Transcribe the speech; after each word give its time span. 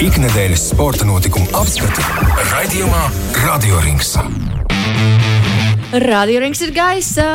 Ikdienas 0.00 0.60
sporta 0.70 1.06
notikumu 1.08 1.46
apskatu 1.56 2.02
raidījumā 2.50 3.02
Radio 3.46 3.78
Rings. 3.84 4.10
Radio 6.04 6.40
Rings 6.42 6.60
ir 6.66 6.72
gaisa. 6.76 7.26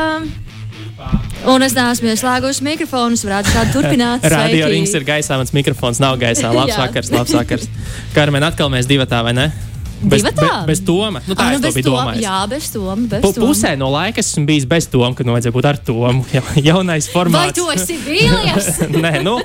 Un 1.49 1.65
es 1.65 1.73
neesmu 1.73 2.11
ieslēgusi 2.11 2.61
mikrofonu, 2.67 3.17
es 3.17 3.23
varētu 3.25 3.53
šādi 3.55 3.73
turpināt. 3.77 4.27
Radio 4.29 4.67
Sveiki. 4.67 4.75
rings 4.75 4.93
ir 4.99 5.05
gaisā, 5.07 5.39
mans 5.41 5.53
mikrofons 5.57 6.01
nav 6.03 6.19
gaisā. 6.21 6.51
Labs 6.59 6.77
vakars, 6.77 7.09
labs 7.15 7.33
vakars. 7.33 7.65
Karmen, 8.13 8.45
atkal 8.45 8.69
mēs 8.73 8.85
divi 8.89 9.07
tā 9.09 9.23
vai 9.25 9.33
ne? 9.37 9.47
Bez, 10.01 10.21
Divatā? 10.25 10.45
be, 10.61 10.69
bez 10.71 10.79
Toma. 10.85 11.19
Nu, 11.27 11.33
tā 11.37 11.45
Ah, 11.49 11.57
es 11.57 11.61
nu 11.61 11.81
Toma. 11.85 12.05
domājis. 12.05 12.23
Jā, 12.25 12.37
bez 12.49 12.69
Toma. 12.73 12.95
Bez 13.09 13.25
Toma. 13.25 13.41
Pusē 13.47 13.73
no 13.77 13.89
laika 13.93 14.21
esmu 14.21 14.45
bijis 14.49 14.65
bez 14.69 14.87
Toma, 14.89 15.11
kad 15.17 15.29
vajadzēja 15.29 15.53
būt 15.57 15.67
ar 15.69 15.77
Tomu. 15.89 16.25
Ja, 16.37 16.41
jaunais 16.71 17.09
Vai 17.09 17.13
formāts. 17.17 17.57
tu 17.57 17.67
esi 17.73 17.97
vīlies? 18.05 18.71
Nē, 18.97 19.17
nu. 19.25 19.39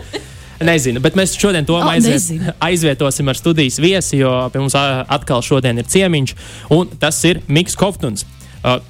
Nezinu, 0.64 1.02
bet 1.04 1.16
mēs 1.18 1.34
šodien 1.36 1.66
to 1.68 1.76
O, 1.76 1.82
aizviet, 1.84 2.16
nezinu. 2.16 2.54
aizvietosim 2.68 3.28
ar 3.28 3.36
studijas 3.36 3.76
viesi, 3.82 4.20
jo 4.22 4.32
pie 4.52 4.62
mums 4.62 4.76
atkal 4.76 5.44
šodien 5.44 5.82
ir 5.82 5.88
ciemiņš, 5.92 6.34
un 6.72 6.96
tas 7.00 7.20
ir 7.28 7.42
Mikls 7.48 7.76
Koptuns. 7.76 8.24
Uh, 8.62 8.80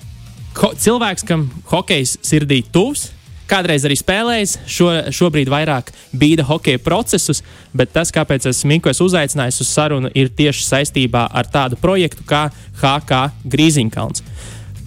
ho, 0.63 0.73
cilvēks, 0.79 1.27
kam 1.27 1.49
hokejs 1.73 2.17
sirdī 2.25 2.63
tuvs, 2.73 3.11
kādreiz 3.51 3.87
arī 3.87 3.97
spēlējis, 3.99 4.57
šo, 4.71 4.91
šobrīd 5.15 5.51
vairāk 5.51 5.93
bīda 6.17 6.47
hokeja 6.47 6.83
procesus, 6.83 7.43
bet 7.77 7.93
tas, 7.95 8.13
kāpēc 8.15 8.49
es 8.51 8.65
Miku 8.67 8.91
esmu 8.91 9.11
uzaicinājis 9.11 9.61
uz 9.63 9.71
sarunu, 9.71 10.11
ir 10.15 10.31
tieši 10.35 10.67
saistībā 10.67 11.27
ar 11.31 11.51
tādu 11.51 11.79
projektu 11.81 12.27
kā 12.27 12.49
HK 12.83 13.23
Grīziņkalns. 13.47 14.25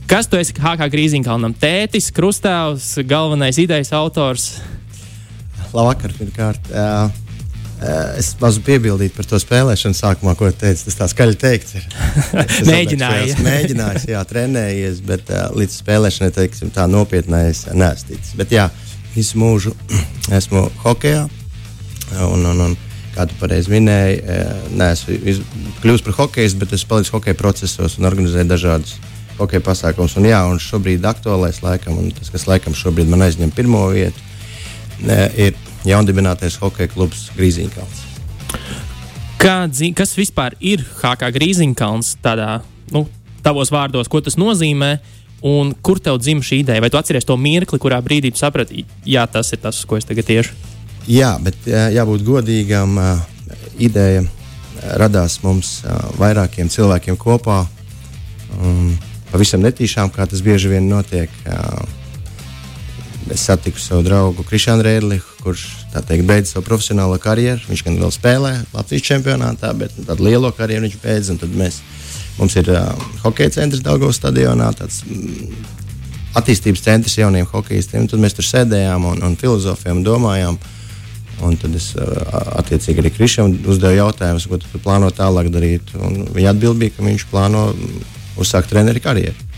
Kas 0.09 0.25
tu 0.25 0.39
esi 0.39 0.55
HK 0.57 0.89
Grīziņkalnam? 0.89 1.53
Tētis, 1.59 2.09
krustāvs, 2.15 2.95
galvenais 3.07 3.59
idejas 3.61 3.93
autors. 3.93 4.55
Labvakar, 5.73 6.13
pirmkārt. 6.17 6.69
Uh, 6.73 7.09
es 8.19 8.31
mazu 8.41 8.61
piebildīju 8.65 9.13
par 9.15 9.27
to 9.29 9.37
spēlēšanu 9.39 9.95
sākumā, 9.95 10.33
ko 10.39 10.49
teicu. 10.49 10.87
Tas 10.87 10.97
tā 10.97 11.07
skaļi 11.11 11.37
teikt. 11.39 11.75
Ir. 11.77 11.87
Es 12.43 12.59
esmu 12.59 12.71
Mēģināji. 12.71 13.33
esmu 13.33 13.45
Mēģinājis, 13.45 14.07
jā, 14.11 14.23
trenējies, 14.29 15.01
bet 15.05 15.29
uh, 15.33 15.47
līdz 15.55 15.79
spēlēšanai, 15.83 16.33
teiksim, 16.35 16.73
tā 16.75 16.87
nopietnē 16.89 17.45
es 17.51 17.65
neesmu 17.69 18.13
ticis. 18.13 18.35
Bet 18.39 18.53
jā, 18.55 18.69
visu 19.13 19.39
mūžu 19.41 19.75
esmu 20.39 20.65
hokejā. 20.83 21.27
Un, 22.25 22.47
un, 22.49 22.63
un, 22.65 22.73
kā 23.13 23.27
tu 23.29 23.37
pareizi 23.37 23.69
minēji, 23.69 24.23
neesmu 24.73 25.19
kļuvis 25.83 26.05
par 26.07 26.17
hokeju, 26.23 26.55
bet 26.61 26.73
esmu 26.73 26.89
palicis 26.95 27.13
hokeja 27.13 27.37
procesos 27.37 27.99
un 27.99 28.09
organizēju 28.09 28.49
dažādus 28.49 28.95
hokeja 29.37 29.61
pasākumus. 29.63 30.17
Un, 30.17 30.25
jā, 30.29 30.39
un 30.49 30.57
šobrīd 30.63 31.05
aktuālais 31.05 31.61
laikam, 31.61 31.99
un 32.01 32.09
tas, 32.15 32.31
kas 32.33 32.47
laikam 32.49 32.73
šobrīd 32.75 33.11
man 33.11 33.27
aizņem 33.27 33.53
pirmo 33.55 33.85
vietu, 33.93 34.28
ir 35.37 35.55
jaundibinātais 35.87 36.57
hokeja 36.59 36.91
klubs 36.91 37.29
Grīziņkalns. 37.37 38.05
Dzi- 39.71 39.93
kas 39.95 40.15
vispār 40.17 40.55
ir 40.59 40.83
HK 40.99 41.29
Grīziņkalns 41.35 42.17
tādā, 42.23 42.61
nu, 42.91 43.05
tavos 43.43 43.71
vārdos, 43.71 44.09
ko 44.11 44.19
tas 44.21 44.35
nozīmē? 44.35 44.97
Un 45.41 45.71
kur 45.81 46.01
tev 46.03 46.17
dzimta 46.19 46.43
šī 46.49 46.57
ideja? 46.65 46.81
Vai 46.83 46.89
tu 46.91 46.97
atceries 46.99 47.23
to 47.23 47.37
mirkli, 47.39 47.79
kurā 47.79 48.01
brīdī 48.03 48.33
saprati, 48.35 48.83
jā, 49.07 49.23
tas 49.31 49.53
ir 49.55 49.61
tas, 49.63 49.85
ko 49.87 49.95
es 49.95 50.03
tagad 50.03 50.27
tiešu? 50.27 50.51
Jā, 51.07 51.37
bet 51.39 51.55
jābūt 51.65 52.25
godīgam. 52.27 52.97
Ideja 53.79 54.25
radās 54.99 55.39
mums 55.43 55.79
vairākiem 56.19 56.67
cilvēkiem 56.67 57.15
kopā. 57.17 57.61
Um, 58.59 58.97
pavisam 59.31 59.63
netīšām, 59.63 60.11
kā 60.11 60.27
tas 60.27 60.41
bieži 60.43 60.67
vien 60.73 60.89
notiek. 60.89 61.29
eh, 61.45 61.98
Es 63.29 63.43
satiku 63.45 63.77
savu 63.77 64.01
draugu 64.01 64.41
Krišānu 64.47 64.81
Rēdlihu, 64.85 65.25
kurš 65.43 65.65
teikt, 65.93 66.23
beidza 66.25 66.55
savu 66.55 66.65
profesionālo 66.65 67.19
karjeru. 67.21 67.61
Viņš 67.69 67.83
gan 67.85 67.99
vēl 68.01 68.13
spēlē 68.13 68.53
Latvijas 68.73 69.05
čempionātā, 69.05 69.69
bet 69.77 69.93
nu, 69.99 70.05
tādu 70.07 70.25
lielo 70.25 70.49
karjeru 70.55 70.87
viņš 70.87 70.95
beidza. 71.03 71.35
Mēs, 71.59 71.77
mums 72.39 72.57
ir 72.57 72.71
uh, 72.73 72.89
hokeja 73.21 73.53
centrs 73.59 73.83
Daugavas 73.85 74.17
stadionā, 74.17 74.71
tāds 74.79 75.03
mm, 75.05 75.51
attīstības 76.41 76.85
centrs 76.87 77.19
jauniem 77.19 77.45
hokeistiem. 77.51 78.07
Tad 78.09 78.23
mēs 78.23 78.37
tur 78.37 78.47
sēdējām 78.49 79.05
un, 79.11 79.21
un 79.27 79.37
filozofējām 79.37 80.01
domājām. 80.07 80.57
Un 81.45 81.55
tad 81.55 81.75
es 81.77 81.91
attiecīgi 81.95 83.03
arī 83.03 83.13
Krišam 83.15 83.53
uzdevu 83.69 83.95
jautājumus, 83.95 84.49
ko 84.49 84.57
tu 84.59 84.81
plāno 84.81 85.11
tālāk 85.15 85.51
darīt. 85.53 85.93
Un 86.01 86.25
viņa 86.33 86.55
atbild 86.55 86.81
bija, 86.81 86.97
ka 86.97 87.05
viņš 87.05 87.29
plāno 87.29 87.69
mm, 87.75 88.09
uzsākt 88.41 88.73
treneru 88.73 89.05
karjeru. 89.05 89.48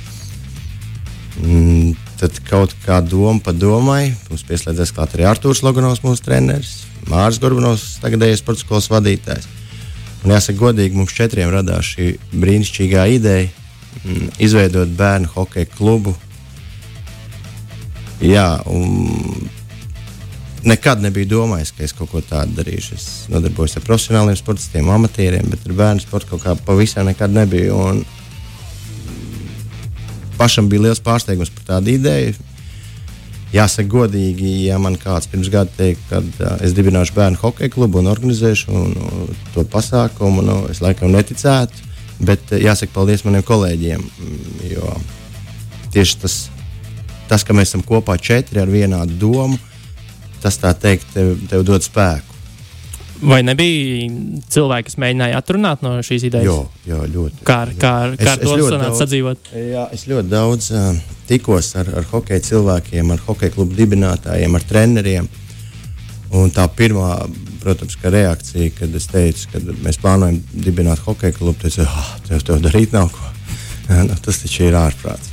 Mm, 1.42 1.96
tad 2.20 2.38
kaut 2.46 2.74
kā 2.86 3.00
doma 3.02 3.42
pa 3.42 3.54
domai. 3.56 4.12
Mums 4.30 4.46
pieslēdzās 4.46 4.94
klāt 4.94 5.16
arī 5.16 5.26
Arthurs 5.30 5.64
Loganovs, 5.66 6.04
mūsu 6.06 6.26
treneris, 6.26 6.84
Mārcis 7.10 7.42
Gorbanovs, 7.42 7.88
tagadējais 8.04 8.44
sporta 8.44 8.62
skolas 8.62 8.90
vadītājs. 8.94 9.48
Un 10.22 10.36
jāsaka, 10.36 10.60
godīgi 10.60 11.00
mums 11.00 11.16
četriem 11.18 11.50
radās 11.50 11.96
šī 11.96 12.12
brīnišķīgā 12.36 13.08
ideja 13.16 13.48
mm, 14.04 14.36
izveidot 14.46 14.94
bērnu 15.00 15.32
hokeja 15.34 15.70
klubu. 15.74 16.14
Jā, 18.22 18.62
un 18.70 19.50
nekad 20.62 21.02
nebiju 21.02 21.26
domājis, 21.32 21.74
ka 21.74 21.86
es 21.88 21.94
kaut 21.98 22.12
ko 22.12 22.22
tādu 22.22 22.54
darīšu. 22.60 22.98
Es 23.00 23.08
nodarbojos 23.34 23.80
ar 23.80 23.86
profesionāliem 23.88 24.38
sportistiem, 24.38 24.94
amatieriem, 24.94 25.50
bet 25.50 25.66
ar 25.66 25.78
bērnu 25.80 26.06
sportu 26.06 26.36
kaut 26.36 26.46
kā 26.46 26.54
pavisam 26.68 27.10
nekad 27.10 27.34
nebiju. 27.34 27.82
Un 27.82 28.04
pašam 30.42 30.70
bija 30.72 30.88
liels 30.88 31.04
pārsteigums 31.06 31.54
par 31.54 31.68
tādu 31.76 31.94
ideju. 31.94 32.34
Jāsaka, 33.52 33.90
godīgi, 33.92 34.52
ja 34.70 34.78
man 34.80 34.96
kāds 34.96 35.28
pirms 35.30 35.50
gada 35.52 35.70
teikt, 35.76 36.04
ka 36.10 36.22
uh, 36.24 36.52
es 36.64 36.74
dibināšu 36.74 37.14
bērnu 37.18 37.40
hokeja 37.42 37.72
klubu 37.74 38.00
un 38.00 38.10
organizēšu 38.10 38.72
un, 38.72 38.94
uh, 38.96 39.48
to 39.54 39.66
pasākumu, 39.68 40.44
nu, 40.48 40.62
es 40.72 40.80
laikam 40.82 41.12
neticētu. 41.12 41.90
Bet 42.24 42.54
uh, 42.56 42.62
jāsaka, 42.64 42.96
paldies 42.96 43.26
maniem 43.28 43.44
kolēģiem. 43.46 44.06
mm, 44.08 44.70
Jo 44.72 44.96
tieši 45.92 46.18
tas, 46.24 46.38
tas, 47.30 47.44
ka 47.44 47.56
mēs 47.56 47.72
esam 47.72 47.84
kopā 47.86 48.16
četri 48.16 48.62
ar 48.64 48.72
vienādu 48.72 49.18
domu, 49.20 49.60
tas 50.42 50.58
tā 50.62 50.72
teikt, 50.74 51.12
tev, 51.14 51.36
tev 51.52 51.66
dod 51.68 51.84
spēku. 51.86 52.31
Vai 53.22 53.42
nebija 53.46 54.08
cilvēki, 54.50 54.88
kas 54.90 54.96
mēģināja 55.02 55.38
atrunāt 55.38 55.84
no 55.86 55.92
šīs 56.06 56.24
idejas? 56.26 56.46
Jo, 56.48 56.70
jo 56.90 57.02
ļoti. 57.14 57.44
Kā, 57.46 57.58
ar- 57.68 57.74
kā, 57.78 57.92
ar- 58.08 58.16
Es- 58.18 58.26
kā 58.26 58.32
ar 58.34 58.40
to 58.42 58.56
sanāca 58.58 58.88
daudz- 58.88 59.02
sadzīvot? 59.04 59.52
Jā, 59.72 59.84
es 59.94 60.06
ļoti 60.10 60.30
daudz 60.32 60.72
uh, 60.74 60.96
tikos 61.30 61.76
ar, 61.78 61.92
ar 62.02 62.08
hokeja 62.12 62.42
cilvēkiem, 62.48 63.12
ar 63.14 63.22
hokeja 63.28 63.54
klubu 63.54 63.78
dibinātājiem, 63.78 64.56
ar 64.58 64.66
treneriem. 64.72 65.28
Un 66.32 66.50
tā 66.56 66.66
pirmā, 66.72 67.30
protams, 67.62 67.96
ka 68.02 68.10
reakcija, 68.10 68.72
kad 68.80 68.96
es 68.96 69.06
teicu, 69.12 69.50
ka 69.52 69.60
mēs 69.84 70.00
plānojam 70.02 70.42
dibināt 70.54 71.04
hokeja 71.06 71.36
klubu, 71.36 71.60
teica, 71.62 71.86
ah, 71.86 72.16
tev 72.28 72.42
to 72.48 72.58
darīt 72.64 72.94
nav 72.96 73.12
ko. 73.12 73.28
nu, 74.08 74.16
tas 74.24 74.40
taču 74.42 74.64
ir 74.70 74.74
ārprāts. 74.80 75.30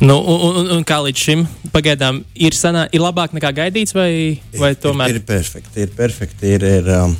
Nu, 0.00 0.14
un, 0.22 0.56
un, 0.60 0.68
un 0.76 0.84
kā 0.86 1.00
līdz 1.02 1.22
šim 1.26 1.40
pagaidām 1.74 2.20
ir, 2.38 2.54
sanā, 2.54 2.84
ir 2.94 3.02
labāk 3.02 3.32
nekā 3.34 3.50
gaidīts, 3.56 3.94
vai, 3.96 4.38
vai 4.54 4.70
tomēr? 4.78 5.10
Ir, 5.10 5.18
ir 5.18 5.26
perfekti, 5.26 5.82
ir 5.82 5.94
perfekti. 5.96 6.52
Ir, 6.54 6.66
ir, 6.78 6.90
um, 6.94 7.16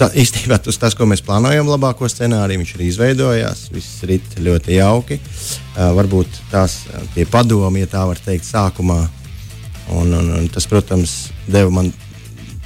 tā, 0.00 0.08
īstenībā 0.18 0.58
tas, 0.64 0.80
tas, 0.82 0.96
ko 0.98 1.06
mēs 1.06 1.22
plānojam, 1.22 1.70
labāko 1.70 2.10
scenāriju, 2.10 2.64
viņš 2.64 2.72
arī 2.74 2.88
izveidojās. 2.90 3.62
Viss 3.74 4.02
rit 4.10 4.34
ļoti 4.48 4.80
jauki. 4.80 5.20
Uh, 5.20 5.92
varbūt 6.00 6.42
tās 6.50 6.80
uh, 6.90 7.06
tie 7.14 7.28
padomi, 7.30 7.84
ja 7.84 7.92
tā 7.94 8.02
var 8.10 8.18
teikt, 8.26 8.48
sākumā. 8.50 8.98
Un, 9.94 10.10
un, 10.10 10.34
un 10.40 10.50
tas, 10.50 10.66
protams, 10.66 11.28
deva 11.46 11.70
man 11.70 11.92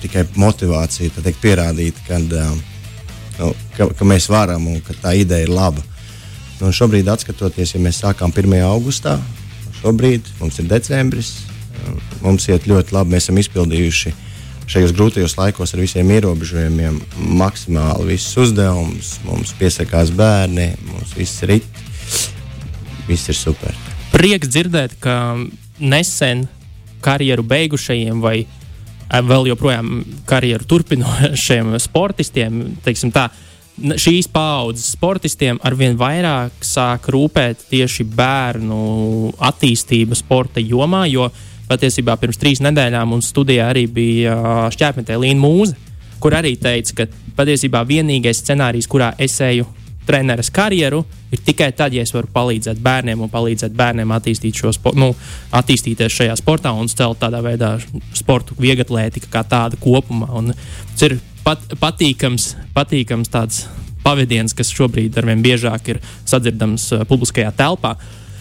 tikai 0.00 0.24
motivāciju 0.40 1.12
teikt, 1.20 1.44
pierādīt, 1.44 2.00
kad, 2.08 2.24
um, 2.40 2.64
nu, 3.36 3.52
ka, 3.76 3.92
ka 3.92 4.08
mēs 4.08 4.32
varam 4.32 4.64
un 4.72 4.80
ka 4.80 4.96
tā 5.04 5.12
ideja 5.20 5.44
ir 5.44 5.52
laba. 5.52 5.84
Nu, 6.60 6.72
šobrīd, 6.76 7.08
skatoties, 7.22 7.72
ja 7.74 7.80
mēs 7.80 8.02
sākām 8.02 8.32
1. 8.36 8.58
augustā, 8.68 9.14
šobrīd 9.80 10.26
mums 10.40 10.58
ir 10.60 10.66
decembris. 10.68 11.30
um, 11.88 12.00
Mums 12.20 12.48
iet 12.52 12.66
ļoti 12.68 12.92
labi. 12.92 13.14
Mēs 13.14 13.28
esam 13.30 13.38
izpildījuši 13.40 14.12
šajos 14.70 14.92
grūtajos 14.94 15.38
laikos 15.38 15.72
ar 15.74 15.80
visiem 15.80 16.10
ierobežojumiem 16.12 17.00
maksimāli 17.40 18.12
visus 18.12 18.36
uzdevumus. 18.44 19.14
Mums 19.24 19.54
piesakās 19.58 20.12
bērni, 20.12 20.74
mums 20.90 21.16
viss 21.16 21.40
ir 21.46 21.56
it. 21.56 21.80
Viss 23.08 23.32
ir 23.32 23.38
super. 23.38 23.74
Prieks 24.12 24.52
dzirdēt, 24.52 24.98
ka 25.00 25.36
nesen 25.80 26.44
karjeru 27.00 27.42
beigušajiem 27.48 28.20
vai 28.20 28.36
eh, 28.44 29.22
vēl 29.24 29.48
joprojām 29.54 30.02
karjeru 30.28 30.68
turpinošiem 30.68 31.78
sportistiem, 31.80 32.76
teiksim 32.84 33.10
tā, 33.16 33.30
n- 33.32 33.49
šīs 33.80 34.28
paudzes 34.32 34.92
sportistiem 34.94 35.60
arvien 35.66 35.96
vairāk 35.98 36.64
sāk 36.64 37.08
rūpēt 37.12 37.66
tieši 37.70 38.06
bērnu 38.16 38.80
attīstība 39.50 40.18
sporta 40.18 40.62
jomā, 40.62 41.06
jo 41.10 41.30
patiesībā 41.70 42.16
pirms 42.20 42.40
trīs 42.40 42.62
nedēļām 42.64 43.12
mums 43.14 43.30
studijā 43.32 43.70
arī 43.72 43.86
bija 43.90 44.36
šķērsmetē 44.74 45.18
Līna 45.22 45.40
Mūze, 45.40 45.76
kur 46.20 46.36
arī 46.36 46.56
teica, 46.60 47.02
ka 47.02 47.08
patiesībā 47.38 47.84
vienīgais 47.88 48.42
scenārijs, 48.42 48.88
kurā 48.90 49.14
es 49.18 49.38
eju 49.44 49.68
treneris 50.10 50.50
karjeru, 50.50 51.04
ir 51.30 51.40
tikai 51.44 51.70
tad, 51.76 51.94
ja 51.94 52.02
es 52.02 52.12
varu 52.14 52.28
palīdzēt 52.34 52.80
bērniem 52.82 53.20
un 53.22 53.30
palīdzēt 53.30 53.74
bērniem 53.76 54.10
attīstīt 54.16 54.58
šo 54.58 54.72
sportu, 54.74 54.98
nu, 54.98 55.10
attīstīties 55.54 56.16
šajā 56.16 56.36
sportā 56.40 56.72
un 56.74 56.90
celt 56.90 57.20
tādā 57.22 57.42
veidā 57.44 57.76
sportu, 58.18 58.56
vieglatlētika 58.58 59.30
kā 59.30 59.44
tāda 59.46 59.78
kopumā. 59.80 60.32
Un 60.40 60.50
tas 60.52 61.06
ir 61.06 61.18
pat, 61.44 61.62
patīkams, 61.80 62.54
patīkams 62.76 63.30
tāds 63.32 63.64
pavadiens, 64.04 64.54
kas 64.56 64.72
šobrīd 64.72 65.18
arvien 65.20 65.42
biežāk 65.44 65.92
ir 65.94 66.00
sadzirdams 66.28 66.88
uh, 66.96 67.04
publiskajā 67.08 67.52
telpā. 67.56 67.96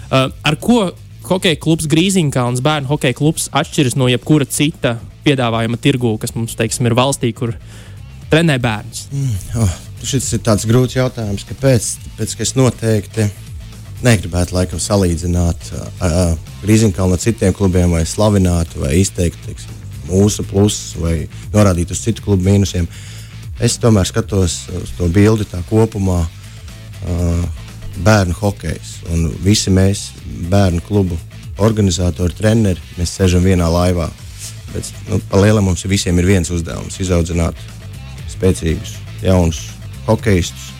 Uh, 0.10 0.30
ar 0.44 0.58
ko 0.62 0.90
hokeja 1.30 1.60
klubs 1.62 1.90
Grīziņkalns, 1.90 2.64
bērnu 2.66 2.90
hokeja 2.90 3.18
klubs 3.18 3.50
atšķiras 3.56 3.98
no 4.00 4.08
jebkura 4.10 4.48
cita 4.50 4.98
piedāvājuma 5.26 5.80
tirgū, 5.82 6.16
kas 6.22 6.34
mums, 6.36 6.56
teiksim, 6.58 6.88
ir 6.90 6.96
valstī, 6.98 7.34
kur 7.36 7.54
trenē 8.32 8.58
bērns? 8.64 9.08
Mm, 9.12 9.36
oh, 9.64 9.76
šis 10.06 10.32
ir 10.38 10.44
tāds 10.46 10.66
grūts 10.70 10.98
jautājums, 10.98 11.46
kāpēc? 11.50 11.92
Tāpēc, 12.06 12.36
ka 12.38 12.48
es 12.48 12.56
noteikti 12.58 13.28
negribētu 14.06 14.56
laikam 14.56 14.80
salīdzināt 14.80 15.74
uh, 15.76 16.38
Grīziņkalnu 16.64 17.18
ar 17.18 17.22
citiem 17.22 17.56
klubiem, 17.56 17.92
vai 17.92 18.06
slavināt, 18.08 18.78
vai 18.80 18.96
izteikt 19.02 19.44
teiksim, 19.46 19.79
mūsu 20.10 20.46
plusus, 20.50 20.98
vai 21.00 21.30
norādīt 21.54 21.94
uz 21.94 22.04
citu 22.04 22.26
klubu 22.26 22.50
mīnusiem. 22.50 22.88
Es 23.60 23.78
tomēr 23.80 24.08
skatos 24.08 24.62
uz 24.82 24.94
to 24.98 25.10
bildi 25.14 25.48
tā 25.50 25.62
kopumā. 25.70 26.22
Uh, 27.00 27.48
bērnu 28.04 28.36
hokejs 28.38 29.00
un 29.12 29.28
visi 29.44 29.72
mēs, 29.74 30.10
bērnu 30.52 30.82
klubu 30.88 31.18
organizatori, 31.60 32.36
treneri, 32.36 32.82
mēs 32.98 33.16
sēžam 33.18 33.44
vienā 33.44 33.68
laivā. 33.72 34.10
Bet, 34.74 34.92
nu, 35.10 35.20
Palielam 35.32 35.66
mums 35.68 35.86
visiem 35.90 36.20
ir 36.22 36.28
viens 36.30 36.52
uzdevums- 36.54 37.00
izaudzināt 37.04 37.58
spēcīgus, 38.30 38.96
jaunus 39.22 39.62
hokeistus. 40.08 40.72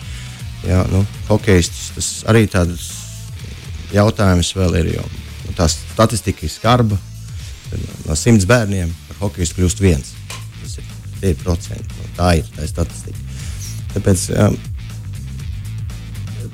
Jā, 0.64 0.84
nu, 0.92 1.04
hokeistus 1.28 1.90
tas 1.94 2.08
arī 2.28 2.46
tāds 2.48 2.90
jautājums 3.92 4.54
vēl 4.54 4.76
ir. 4.80 4.94
Jo, 4.94 5.04
nu, 5.46 5.54
tā 5.56 5.68
statistika 5.68 6.44
ir 6.44 6.50
skarba. 6.50 6.98
No 8.06 8.14
simts 8.14 8.44
bērniem 8.44 8.90
hokeistu 9.20 9.60
kļūst 9.60 9.84
viens. 9.84 10.12
Tas 10.60 10.76
ir, 10.80 10.90
ir 11.30 11.38
procenti. 11.42 12.10
Tā 12.18 12.34
ir 12.40 12.50
tā 12.56 12.66
ir 12.66 12.72
statistika. 12.72 13.18
Tāpēc 13.94 14.26
um, 14.36 14.58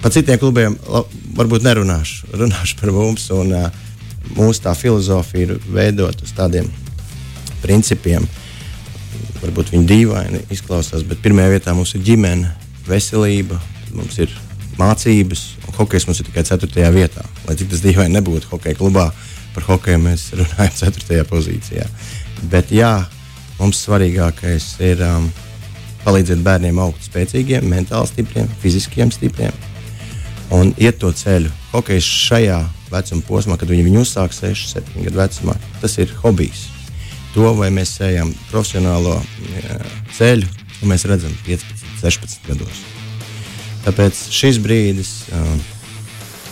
par 0.02 0.14
citiem 0.14 0.40
klubiem 0.40 0.78
varbūt 1.36 1.66
nerunāšu. 1.66 2.30
Runāšu 2.42 2.80
par 2.80 2.94
mums. 2.96 3.28
Un, 3.34 3.52
uh, 3.56 3.84
mūsu 4.34 4.64
tā 4.64 4.74
filozofija 4.76 5.46
ir 5.46 5.70
veidot 5.70 6.22
uz 6.24 6.32
tādiem 6.36 6.68
principiem. 7.62 8.26
Varbūt 9.42 9.72
viņi 9.74 9.88
dīvaini 9.90 10.42
izklausās, 10.54 11.04
bet 11.06 11.22
pirmajā 11.22 11.52
vietā 11.52 11.74
mums 11.76 11.94
ir 11.94 12.02
ģimene, 12.06 12.50
veselība, 12.88 13.58
mums 13.94 14.18
ir 14.22 14.32
mācības, 14.80 15.44
un 15.66 15.76
hokejs 15.78 16.06
mums 16.08 16.20
ir 16.20 16.30
tikai 16.30 16.44
4. 16.48 16.90
vietā. 16.94 17.24
Lai 17.46 17.56
cik 17.58 17.70
tas 17.72 17.84
dīvaini 17.84 18.16
nebūtu, 18.16 18.50
hokeja 18.52 18.78
klubā 18.78 19.10
par 19.54 19.68
hokeju 19.70 20.00
mēs 20.02 20.30
runājam 20.40 20.92
4. 20.96 21.22
pozīcijā. 21.30 21.86
Bet 22.50 22.72
jā, 22.74 22.92
mums 23.60 23.80
svarīgākais 23.86 24.74
ir 24.84 25.00
um, 25.06 25.30
palīdzēt 26.04 26.42
bērniem 26.44 26.78
augt 26.82 27.06
spēcīgiem, 27.08 27.66
mentāli 27.70 28.12
stipriem, 28.12 28.50
fiziskiem 28.62 29.12
stipriem 29.14 29.56
un 30.54 30.72
iet 30.78 31.00
to 31.02 31.10
ceļu. 31.14 31.50
Hokejs 31.72 32.06
šajā 32.06 32.60
vecuma 32.92 33.24
posmā, 33.26 33.56
kad 33.58 33.70
viņi 33.70 33.86
viņu 33.88 34.02
uzsāk 34.04 34.34
6, 34.34 34.76
7 34.76 35.06
gadu 35.08 35.20
vecumā, 35.20 35.56
tas 35.82 35.96
ir 35.98 36.12
hobijs. 36.22 36.68
To, 37.34 37.50
vai 37.58 37.68
mēs 37.74 37.96
ejam 38.04 38.30
profesionālo 38.50 39.18
jā, 39.52 39.80
ceļu, 40.16 40.46
un 40.80 40.92
mēs 40.92 41.04
redzam 41.08 41.34
15, 41.48 41.82
16 42.00 42.46
gados. 42.48 42.84
Tāpēc 43.84 44.22
šis 44.34 44.58
brīdis 44.62 45.10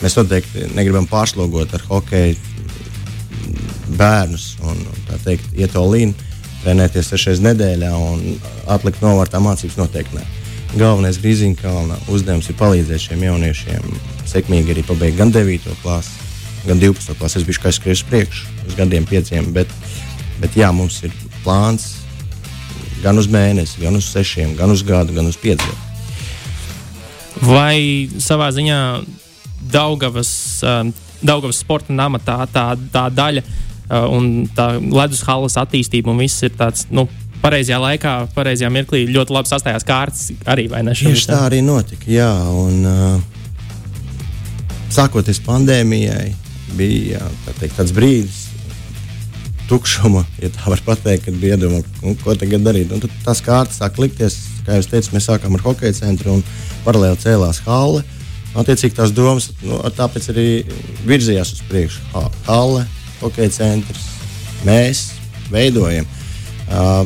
mēs 0.02 0.18
noteikti 0.18 0.68
negribam 0.76 1.06
pārslogot 1.10 1.72
ar 1.74 1.86
hokeju 1.88 2.53
bērnus 3.88 4.54
un 4.64 4.80
teikt, 5.24 5.52
iet 5.56 5.74
to 5.74 5.84
līniju, 5.86 6.16
trenēties 6.64 7.10
sešreiz 7.12 7.42
nedēļā 7.44 7.92
un 7.98 8.22
atlikt 8.72 9.02
novārtā 9.04 9.40
mācības 9.44 9.76
noteikti. 9.80 10.18
Ne. 10.18 10.24
Galvenais 10.74 11.20
Grīziņkalna 11.22 12.00
uzdevums 12.10 12.48
ir 12.50 12.56
palīdzēt 12.58 13.04
šiem 13.08 13.26
jauniešiem 13.28 13.90
sekmīgi 14.26 14.74
arī 14.74 14.84
pabeigt 14.86 15.20
gan 15.20 15.30
9. 15.34 15.68
klasi, 15.82 16.14
gan 16.64 16.80
12. 16.82 17.14
klasi. 17.20 17.38
Es 17.38 17.46
biju 17.46 17.62
kā 17.62 17.72
skrietis 17.74 18.02
uz 18.02 18.08
priekšu, 18.08 18.48
uz 18.66 18.78
gadiem 18.78 19.06
pieciem, 19.06 19.52
bet, 19.54 19.70
bet 20.40 20.56
jā, 20.58 20.72
mums 20.74 21.02
ir 21.06 21.14
plāns 21.44 21.92
gan 23.04 23.20
uz 23.20 23.28
mēnesi, 23.30 23.82
gan 23.84 23.94
uz 23.98 24.08
sešiem, 24.08 24.56
gan 24.58 24.72
uz 24.72 24.82
gadu, 24.86 25.14
gan 25.14 25.28
uz 25.28 25.36
pieciem. 25.38 25.82
Vai 27.44 28.08
savā 28.22 28.48
ziņā 28.54 28.78
Daugavas, 29.74 30.30
um, 30.64 30.92
Daugavas 31.24 31.60
sporta 31.60 31.92
nama 31.92 32.20
tā, 32.22 32.38
tā, 32.52 32.66
tā 32.92 33.04
daļa 33.12 33.44
un 34.10 34.48
tā 34.56 34.74
ledus 34.80 35.22
halas 35.26 35.58
attīstība 35.60 36.12
un 36.12 36.24
viss 36.24 36.46
ir 36.46 36.56
tāds. 36.58 36.88
Nu, 36.94 37.08
Pareizajā 37.44 37.76
laikā, 37.76 38.10
pareizajā 38.32 38.70
mirklī 38.72 39.02
ļoti 39.12 39.34
labi 39.36 39.50
sastājās 39.50 39.84
kārtas 39.84 40.30
arī, 40.48 40.64
vai 40.72 40.78
ne? 40.86 40.94
Tieši 40.96 41.26
tā 41.28 41.42
arī 41.44 41.58
notika, 41.60 42.08
jā. 42.08 42.30
Un, 42.56 42.78
uh, 42.88 43.34
sākoties 44.94 45.42
pandēmijai, 45.44 46.30
bija 46.78 47.20
teikt, 47.58 47.76
tāds 47.76 47.92
brīdis, 47.92 48.40
tukšuma, 49.68 50.24
ja 50.42 50.50
tā 50.52 50.72
var 50.72 50.80
teikt, 51.04 51.26
kad 51.28 51.36
bija 51.40 51.56
iedomā, 51.58 51.80
ko 52.22 52.36
tagad 52.38 52.64
darīt. 52.66 52.92
Un 52.92 53.02
tad 53.04 53.14
tās 53.24 53.40
kārtas 53.44 53.80
sāk 53.80 53.98
likties, 54.02 54.38
kā 54.66 54.78
jau 54.78 54.88
teicu, 54.94 55.14
mēs 55.14 55.28
sākām 55.30 55.56
ar 55.56 55.64
hokeja 55.64 55.96
centru 56.00 56.38
un 56.38 56.44
paralēli 56.84 57.20
cēlās 57.22 57.62
halle. 57.68 58.04
Attiecīgi 58.54 58.94
tās 58.94 59.10
domas 59.14 59.48
nu, 59.64 59.80
tāpēc 59.96 60.28
arī 60.30 60.48
virzījās 61.08 61.56
uz 61.56 61.64
priekšu. 61.70 62.04
Ha, 62.12 62.28
halle, 62.46 62.84
hokeja 63.24 63.52
centrs, 63.52 64.08
mēs 64.66 65.08
veidojam. 65.52 66.06
Uh, 66.64 67.04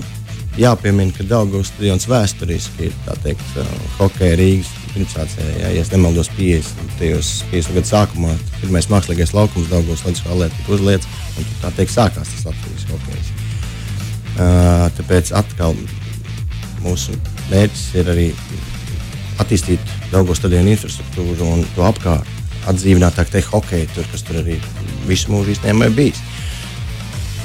jāpiemina, 0.59 1.15
ka 1.15 1.27
Daugavas 1.29 1.71
stadions 1.73 2.09
vēsturiski 2.11 2.89
ir 2.89 3.17
teikt, 3.25 3.47
uh, 3.59 3.71
hokeja 3.99 4.39
Rīgas 4.39 4.71
pirmsācēja, 4.93 5.57
ja, 5.63 5.73
ja 5.77 5.85
nemaldos 5.93 6.31
50. 6.37 6.97
50. 6.99 7.75
gadu 7.77 7.91
sākumā. 7.91 8.35
Pirmais 8.63 8.89
mākslīgais 8.91 9.35
laukums 9.37 9.71
Daugavas 9.71 10.05
Latvijas 10.07 10.25
valē 10.27 10.49
tika 10.55 10.75
uzlietas, 10.77 11.11
un 11.39 11.49
tā 11.63 11.73
teikt 11.77 11.95
sākās 11.95 12.33
tas 12.35 12.49
Latvijas 12.49 12.89
hokejs. 12.93 13.33
Uh, 14.39 14.87
tāpēc 14.99 15.33
atkal 15.39 15.75
mūsu 16.85 17.15
mērķis 17.51 17.87
ir 17.99 18.11
arī 18.15 18.27
attīstīt 19.43 19.95
Daugavas 20.13 20.41
stadionu 20.43 20.75
infrastruktūru 20.75 21.53
un 21.55 21.65
to 21.77 21.87
apkārt. 21.87 22.35
Atdzīvināt 22.69 23.17
tā 23.17 23.43
hokeju, 23.49 23.89
tur, 23.95 24.07
kas 24.13 24.25
tur 24.27 24.43
arī 24.43 24.59
visu 25.09 25.33
mūžu 25.33 25.55
īstenībā 25.55 25.89
ir 25.89 25.97
bijis. 25.97 26.23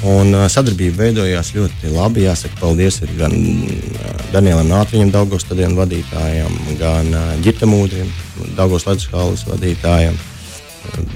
Un 0.04 0.34
uh, 0.36 0.44
sadarbība 0.52 1.06
veidojās 1.06 1.54
ļoti 1.56 1.94
labi. 1.94 2.26
Jāsaka, 2.26 2.58
paldies 2.60 3.00
gan 3.16 3.32
uh, 3.32 4.10
Danielam 4.34 4.68
Nātriņam, 4.68 5.12
Daugos 5.14 5.46
stadionu 5.46 5.78
vadītājam, 5.78 6.58
gan 6.80 7.08
uh, 7.14 7.30
Girtam 7.44 7.72
Ūdrim, 7.78 8.10
Daugos 8.58 8.84
Latvijas 8.88 9.46
vadītājam. 9.48 10.18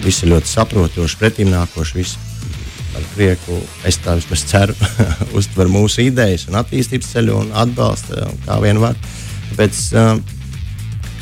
Visi 0.01 0.31
ļoti 0.31 0.49
saprotoši, 0.49 1.21
pretimnākoši. 1.21 1.99
Visi 1.99 2.17
ar 2.97 3.05
prieku, 3.13 3.59
es 3.87 4.01
tā 4.01 4.17
vismaz 4.17 4.47
ceru, 4.49 4.75
uztver 5.39 5.69
mūsu 5.69 6.07
idejas 6.07 6.49
un 6.49 6.57
attīstības 6.63 7.13
ceļu 7.13 7.37
un 7.43 7.53
atbalsta, 7.61 8.31
kā 8.47 8.57
vien 8.65 8.81
var. 8.81 8.97
Tāpēc, 9.51 9.83
uh, 10.01 10.38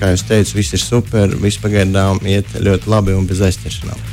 kā 0.00 0.12
jau 0.12 0.24
teicu, 0.32 0.56
viss 0.58 0.76
ir 0.76 0.82
super, 0.82 1.32
viss 1.42 1.60
pagaidām 1.62 2.20
iet 2.28 2.50
ļoti 2.62 2.90
labi 2.92 3.16
un 3.16 3.28
bez 3.28 3.40
aizķeršanām. 3.46 4.04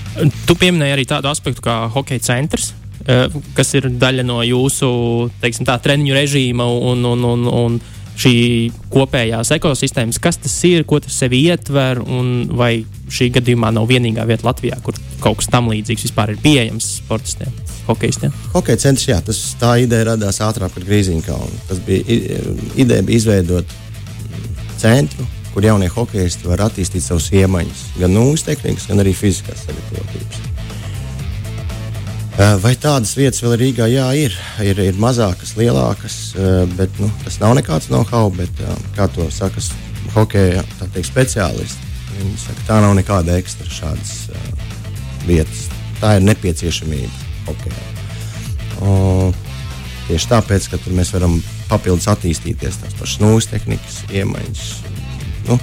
Tu 0.47 0.55
pieminēji 0.59 0.97
arī 0.97 1.05
tādu 1.09 1.31
aspektu 1.31 1.65
kā 1.65 1.83
hokeja 1.93 2.23
centrs. 2.31 2.71
Eh, 3.03 3.27
kas 3.57 3.73
ir 3.75 3.89
daļa 3.99 4.23
no 4.23 4.39
jūsu 4.47 4.87
teiksim, 5.41 5.67
tā, 5.67 5.75
treniņu 5.83 6.15
režīma 6.15 6.63
un, 6.63 7.03
un, 7.09 7.25
un, 7.33 7.49
un 7.51 7.75
šī 8.19 8.35
kopējās 8.93 9.51
ekosistēmas. 9.57 10.21
Kas 10.23 10.39
tas 10.39 10.55
ir, 10.69 10.85
ko 10.87 11.01
tas 11.03 11.17
sevi 11.23 11.41
ietver, 11.49 11.99
un 11.99 12.47
vai 12.55 12.85
šī 13.11 13.31
gadījumā 13.39 13.73
nav 13.75 13.89
vienīgā 13.89 14.23
vieta 14.29 14.47
Latvijā, 14.47 14.79
kur 14.85 14.95
kaut 15.23 15.41
kas 15.41 15.51
tam 15.51 15.67
līdzīgs 15.73 16.07
vispār 16.07 16.35
ir 16.35 16.41
pieejams 16.43 16.89
sportistiem? 17.01 17.51
Hokeistiem. 17.89 18.31
Hokeja 18.53 18.79
centrs, 18.85 19.09
jā, 19.09 19.19
tas, 19.25 19.41
tā 19.59 19.75
ideja 19.83 20.13
radās 20.13 20.39
ātrāk 20.45 20.71
par 20.71 20.85
Grīziņkalnu. 20.87 21.63
Tas 21.67 21.81
bija 21.83 22.19
ideja 22.79 23.03
bija 23.03 23.19
izveidot 23.19 23.79
centru, 24.79 25.27
kur 25.53 25.65
jaunie 25.65 25.89
hokeisti 25.93 26.49
var 26.49 26.65
attīstīt 26.67 27.05
savus 27.05 27.29
iemaņas, 27.33 27.85
gan 28.01 28.15
nūjas 28.15 28.47
tehnikas, 28.47 28.89
gan 28.89 29.03
arī 29.03 29.13
fiziskās 29.17 29.67
sagatavotības. 29.67 30.53
Eh, 32.33 32.55
vai 32.63 32.71
tādas 32.81 33.11
vietas 33.13 33.43
vēl 33.45 33.59
Rīgā? 33.61 33.85
Jā, 33.93 34.07
ir. 34.17 34.33
Ir, 34.65 34.79
ir 34.81 34.95
mazākas, 34.97 35.53
lielākas, 35.53 36.15
eh, 36.33 36.63
bet 36.79 36.95
nu, 36.97 37.11
tas 37.21 37.37
nav 37.37 37.53
nekāds 37.59 37.91
know-how. 37.93 38.33
Eh, 38.41 38.71
kā 38.97 39.05
to 39.13 39.29
saka 39.29 39.61
hokeja 40.15 40.63
teikt, 40.81 41.11
speciālisti, 41.11 41.91
viņi 42.17 42.37
saka, 42.41 42.65
tā 42.71 42.79
nav 42.81 42.95
nekāda 42.97 43.37
ekstra 43.37 43.69
šādas 43.69 44.33
vietas. 45.27 45.67
Tā 46.01 46.17
ir 46.17 46.25
nepieciešamība 46.25 47.13
hokejā. 47.45 47.85
Un, 48.81 49.35
tieši 50.09 50.31
tāpēc, 50.33 50.71
ka 50.71 50.81
tur 50.81 50.97
mēs 50.97 51.13
varam 51.13 51.37
papildus 51.69 52.09
attīstīties, 52.09 52.81
tās 52.81 52.97
pašas 52.97 53.21
nūjas 53.21 53.51
tehnikas, 53.53 54.01
iemaņas. 54.09 55.02
Nu, 55.47 55.57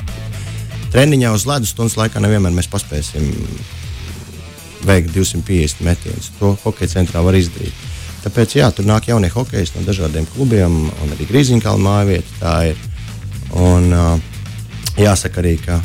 treniņā 0.95 1.33
uz 1.35 1.47
ledus 1.49 1.75
stundas 1.75 1.97
laikā 2.01 2.23
nevienmēr 2.23 2.55
mēs 2.57 2.69
paspēsim 2.73 3.31
veikt 4.87 5.13
250 5.15 5.85
metienus. 5.85 6.31
To 6.41 6.55
hokeja 6.65 6.97
centrā 6.97 7.23
var 7.25 7.37
izdarīt. 7.39 7.87
Tāpēc 8.21 8.59
jā, 8.59 8.69
tur 8.77 8.85
nāk 8.89 9.09
jaunie 9.09 9.31
hokeji 9.33 9.73
no 9.77 9.87
dažādiem 9.87 10.27
klubiem, 10.35 10.75
un 10.91 11.15
arī 11.15 11.29
Grīziņkalna 11.31 11.85
mājvieta 11.87 12.37
tā 12.41 12.57
ir. 12.73 12.83
Un, 13.57 13.89
jāsaka 15.01 15.41
arī, 15.43 15.57
ka 15.65 15.81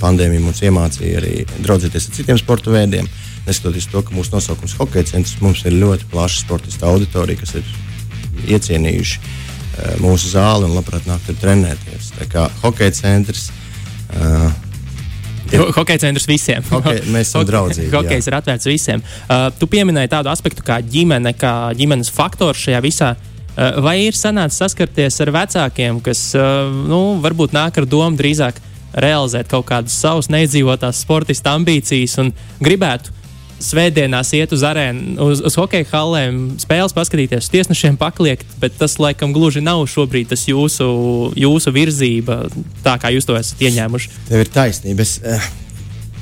pandēmija 0.00 0.42
mums 0.44 0.62
iemācīja 0.64 1.20
arī 1.20 1.34
draudzēties 1.60 2.08
ar 2.08 2.16
citiem 2.16 2.40
sporta 2.40 2.72
veidiem. 2.72 3.08
Neskatoties 3.46 3.88
to, 3.92 4.02
ka 4.04 4.14
mūsu 4.14 4.34
nosaukums 4.34 4.74
ir 4.74 4.82
hokeja 4.82 5.12
centrs, 5.14 5.38
mums 5.44 5.62
ir 5.68 5.76
ļoti 5.80 6.08
plaša 6.12 6.42
sportista 6.42 6.88
auditorija, 6.90 7.40
kas 7.40 7.56
ir 7.60 7.70
iecienījuši 8.56 9.20
mūsu 10.02 10.32
zāli 10.32 10.68
un 10.68 10.74
labprāt 10.76 11.06
nāk 11.08 11.22
tur 11.26 11.38
trenēties. 11.40 12.12
Tā 12.18 12.28
kā 12.30 12.48
hokeja 12.64 12.96
centrs. 13.02 13.48
Uh, 14.10 14.50
Ir... 15.50 15.64
Hokeja 15.74 16.04
centrs 16.04 16.28
visiem. 16.30 16.62
Hokej, 16.70 17.00
mēs 17.10 17.32
esam 17.32 17.42
draugi. 17.48 17.88
Hokejs 17.90 18.28
ir 18.30 18.36
atvērts 18.38 18.68
visiem. 18.70 19.02
Uh, 19.24 19.48
tu 19.58 19.66
pieminēji 19.70 20.12
tādu 20.12 20.30
aspektu 20.30 20.62
kā 20.66 20.78
ģimene, 20.84 21.32
kā 21.38 21.72
ģimenes 21.74 22.12
faktors 22.14 22.60
šajā 22.62 22.82
visā. 22.84 23.08
Uh, 23.56 23.80
vai 23.82 23.96
ir 24.04 24.14
sanācis 24.14 24.60
saskarties 24.62 25.18
ar 25.24 25.32
vecākiem, 25.34 25.98
kas 26.06 26.28
uh, 26.38 26.70
nu, 26.70 27.18
varbūt 27.24 27.56
nāk 27.56 27.80
ar 27.82 27.88
domu 27.90 28.20
drīzāk 28.20 28.60
realizēt 28.94 29.50
kaut 29.50 29.66
kādas 29.70 29.94
savas 29.98 30.30
neizdzīvotās 30.30 31.02
sportista 31.02 31.54
ambīcijas 31.58 32.16
un 32.22 32.32
gribētu 32.62 33.14
svētdienās 33.60 34.32
iet 34.36 34.52
uz 34.56 34.64
arēnu, 34.66 35.14
uz, 35.30 35.42
uz 35.46 35.56
hokeja 35.60 35.86
hallēm, 35.92 36.40
spēles 36.62 36.94
paskatīties, 36.96 37.46
uz 37.46 37.52
tiesnešiem 37.52 37.98
pakliekt, 38.00 38.48
bet 38.62 38.76
tas 38.80 38.96
laikam 39.02 39.34
gluži 39.36 39.62
nav 39.64 39.84
šobrīd 39.90 40.32
tas 40.32 40.46
jūsu, 40.48 40.90
jūsu 41.38 41.74
virzība, 41.76 42.42
tā 42.84 42.96
kā 43.00 43.12
jūs 43.14 43.28
to 43.28 43.36
esat 43.38 43.62
ieņēmuši. 43.68 44.14
Tev 44.30 44.44
ir 44.46 44.54
taisnība. 44.54 45.06
Es, 45.06 45.18
uh... 45.24 45.50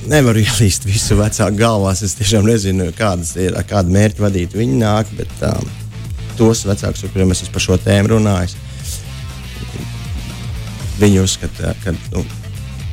Nevaru 0.08 0.40
ielīst 0.40 0.86
visu 0.86 1.16
vecāku 1.18 1.58
galvās. 1.58 2.00
Es 2.06 2.14
tiešām 2.16 2.46
nezinu, 2.46 2.86
kādas 2.96 3.34
ir, 3.36 3.56
kāda 3.68 3.92
mērķa 3.92 4.22
vadīt 4.22 4.54
viņi 4.56 4.78
nāk, 4.80 5.10
bet 5.18 5.42
um, 5.44 5.66
tos 6.38 6.62
vecākus, 6.64 7.02
ar 7.04 7.12
kuriem 7.12 7.34
es 7.34 7.42
par 7.52 7.64
šo 7.64 7.76
tēmu 7.82 8.14
runāju, 8.14 8.54
viņi 11.02 11.20
uzskata, 11.22 11.74
ka 11.82 11.94
nu, 12.14 12.22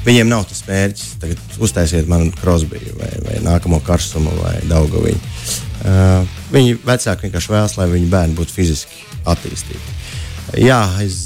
Viņiem 0.05 0.29
nav 0.29 0.43
tas 0.45 0.61
mērķis, 0.67 1.15
tagad 1.21 1.61
uztaisiet 1.65 2.09
man 2.09 2.27
krosbiju 2.37 2.93
vai, 2.99 3.09
vai 3.25 3.39
nākamo 3.45 3.79
karstumu 3.85 4.33
vai 4.37 4.59
daugaviņu. 4.69 5.31
Uh, 5.85 6.35
viņi 6.53 6.75
vecāki 6.85 7.27
vienkārši 7.27 7.53
vēlas, 7.53 7.77
lai 7.79 7.87
viņu 7.89 8.11
bērni 8.11 8.37
būtu 8.37 8.53
fiziski 8.53 9.01
attīstīti. 9.29 9.95
Jā, 10.61 10.83
es 11.01 11.17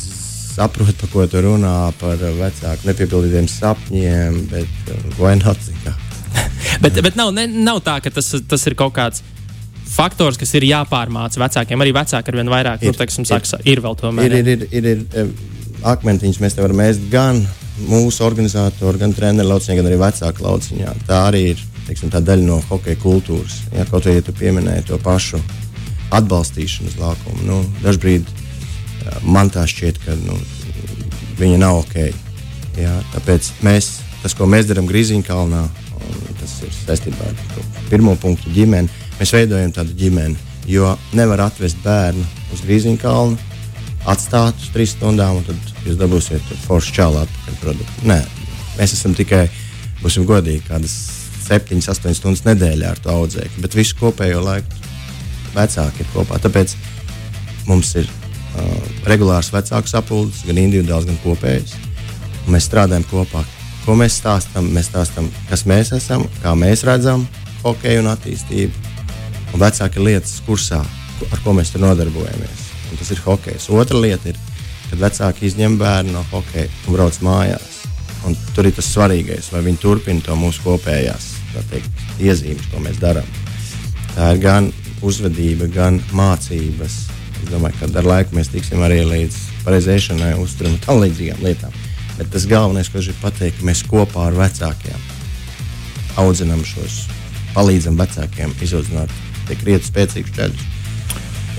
saprotu, 0.55 0.95
par 1.01 1.11
ko 1.11 1.27
tu 1.31 1.43
runā, 1.43 1.75
par 1.99 2.23
vecāku 2.23 2.87
nepiepildītiem 2.87 3.51
sapņiem, 3.51 4.39
bet 4.53 4.93
uh, 4.95 5.03
vai 5.19 5.35
not? 5.41 5.59
bet 6.83 7.03
bet 7.03 7.19
nav, 7.19 7.33
ne, 7.35 7.49
nav 7.51 7.83
tā, 7.83 7.99
ka 8.03 8.15
tas, 8.15 8.31
tas 8.47 8.67
ir 8.71 8.79
kaut 8.79 8.95
kāds 8.95 9.23
faktors, 9.89 10.39
kas 10.39 10.55
ir 10.55 10.69
jāpārmāca 10.69 11.43
vecākiem. 11.43 11.83
Arī 11.83 11.95
vecāki 11.99 12.31
ar 12.31 12.39
vien 12.39 12.51
vairāk, 12.51 12.83
ir, 12.85 12.95
nu, 12.95 13.03
teiksim, 13.03 13.27
ir, 13.27 13.33
saka, 13.43 13.63
ir 13.67 13.83
vēl 13.83 13.99
tomēr. 13.99 14.39
Ir, 14.39 14.53
ir, 14.55 14.67
ir, 14.71 14.91
ir, 14.95 15.07
ir 15.23 15.87
akmentiņus 15.89 16.39
mēs 16.43 16.55
te 16.55 16.63
varam 16.63 16.87
ēst 16.87 17.09
gan 17.11 17.43
mūsu 17.87 18.25
organizatori, 18.25 18.99
gan 19.01 19.13
treneri 19.15 19.47
lauciņā, 19.47 19.77
gan 19.79 19.89
arī 19.89 19.99
vecāku 20.01 20.45
lauciņā. 20.45 20.93
Tā 21.07 21.23
arī 21.29 21.43
ir 21.53 21.63
teiksim, 21.87 22.11
tā 22.13 22.21
daļa 22.23 22.45
no 22.45 22.59
hokeja 22.69 22.99
kultūras. 23.01 23.61
Ja, 23.73 23.87
kaut 23.89 24.05
arī 24.05 24.19
ja 24.19 24.25
tu 24.27 24.35
pieminēji 24.37 24.89
to 24.91 24.99
pašu 25.01 25.39
atbalstīšanu 26.15 26.89
uz 26.91 26.97
laukumu, 26.99 27.45
nu, 27.45 27.59
dažkārt 27.83 28.29
man 29.23 29.51
tā 29.53 29.65
šķiet, 29.69 29.99
ka 30.03 30.15
nu, 30.23 30.37
viņa 31.39 31.59
nav 31.61 31.83
ok. 31.83 31.97
Ja, 32.79 32.93
tāpēc 33.13 33.51
mēs, 33.65 33.91
tas, 34.23 34.35
ko 34.37 34.47
mēs 34.49 34.69
darām 34.69 34.87
Grīziņkalnā, 34.89 35.63
tas 36.39 36.55
ir 36.65 36.73
saistībā 36.75 37.27
ar 37.27 37.39
to 37.55 37.65
pirmo 37.89 38.15
punktu 38.19 38.53
ģimeni. 38.55 38.89
Mēs 39.19 39.33
veidojam 39.35 39.73
tādu 39.75 39.95
ģimeni, 39.99 40.37
jo 40.69 40.93
nevar 41.17 41.47
atvest 41.49 41.81
bērnu 41.83 42.23
uz 42.53 42.63
Grīziņkalnu 42.65 43.48
atstāt 44.07 44.59
uz 44.61 44.69
trīs 44.73 44.93
stundām, 44.95 45.39
un 45.39 45.47
tad 45.47 45.87
jūs 45.87 45.97
dabūsiet 45.99 46.53
foršu 46.65 46.93
čālu 46.95 47.21
atpakaļ 47.23 47.57
produktu. 47.63 48.05
Nē, 48.07 48.19
mēs 48.77 48.95
esam 48.95 49.15
tikai, 49.17 49.47
būsim 50.03 50.27
godīgi, 50.29 50.63
kādas 50.69 50.95
7, 51.49 51.81
8 51.81 52.15
stundas 52.17 52.45
nedēļā 52.45 52.93
ar 52.93 53.01
to 53.03 53.11
audzēkli, 53.13 53.63
bet 53.63 53.77
visu 53.77 53.97
kopējo 53.99 54.43
laiku 54.45 54.87
vecāki 55.55 56.05
ir 56.05 56.11
kopā. 56.13 56.39
Tāpēc 56.43 56.75
mums 57.67 57.93
ir 57.99 58.07
uh, 58.09 58.75
regulārs 59.09 59.51
vecāku 59.53 59.91
sapulces, 59.91 60.45
gan 60.47 60.61
individuāls, 60.61 61.09
gan 61.09 61.19
kopējs. 61.25 61.75
Mēs 62.49 62.69
strādājam 62.69 63.05
kopā. 63.09 63.43
Ko 63.83 63.97
mēs 63.97 64.19
stāstām? 64.21 64.69
Mēs 64.73 64.91
stāstām, 64.91 65.29
kas 65.49 65.65
mēs 65.69 65.93
esam, 65.97 66.25
kā 66.43 66.53
mēs 66.57 66.85
redzam 66.87 67.25
hokeju 67.63 68.05
un 68.05 68.13
attīstību. 68.13 68.87
Un 69.49 69.61
vecāki 69.63 70.01
lietas 70.05 70.37
kursā, 70.45 70.83
ar 71.29 71.45
ko 71.45 71.57
mēs 71.57 71.73
tur 71.73 71.87
nodarbojamies 71.87 72.68
un 72.89 72.99
tas 72.99 73.11
ir 73.13 73.21
hokejs. 73.25 73.69
Otra 73.73 73.99
lieta 74.01 74.31
ir, 74.31 74.39
kad 74.89 75.01
vecāki 75.03 75.47
izņem 75.49 75.77
bērnu 75.79 76.15
no 76.15 76.23
hokeja 76.31 76.69
un 76.87 76.97
brauc 76.97 77.19
mājās. 77.25 77.83
Un 78.27 78.35
tur 78.55 78.67
ir 78.67 78.75
tas 78.75 78.89
svarīgais, 78.91 79.51
vai 79.53 79.61
viņi 79.67 79.79
turpina 79.79 80.23
to 80.25 80.35
mūsu 80.35 80.65
kopējās 80.65 81.35
teikt, 81.69 82.03
iezīmes, 82.21 82.67
ko 82.71 82.81
mēs 82.83 82.99
darām. 83.01 83.27
Tā 84.15 84.33
ir 84.33 84.41
gan 84.43 84.71
uzvedība, 85.05 85.69
gan 85.71 86.01
mācības. 86.15 86.97
Es 87.39 87.51
domāju, 87.51 87.79
ka 87.79 87.89
ar 88.01 88.07
laiku 88.07 88.35
mēs 88.35 88.51
tiksim 88.51 88.83
arī 88.83 89.01
līdz 89.07 89.37
pareizēšanai, 89.63 90.33
uzturam 90.41 90.75
un 90.75 90.83
tam 90.83 90.99
līdzīgām 91.03 91.45
lietām. 91.45 91.75
Bet 92.17 92.33
tas 92.33 92.47
galvenais, 92.49 92.89
ko 92.91 92.99
es 92.99 93.07
gribu 93.07 93.23
pateikt, 93.23 93.61
ka 93.61 93.69
mēs 93.69 93.85
kopā 93.87 94.27
ar 94.27 94.35
vecākiem 94.35 95.07
audzinām 96.19 96.65
šos, 96.67 97.05
palīdzam 97.53 97.95
vecākiem 97.99 98.51
izaudzināt 98.65 99.13
tik 99.47 99.63
rietu 99.67 99.87
spēcīgus 99.87 100.35
ceļus. 100.35 100.65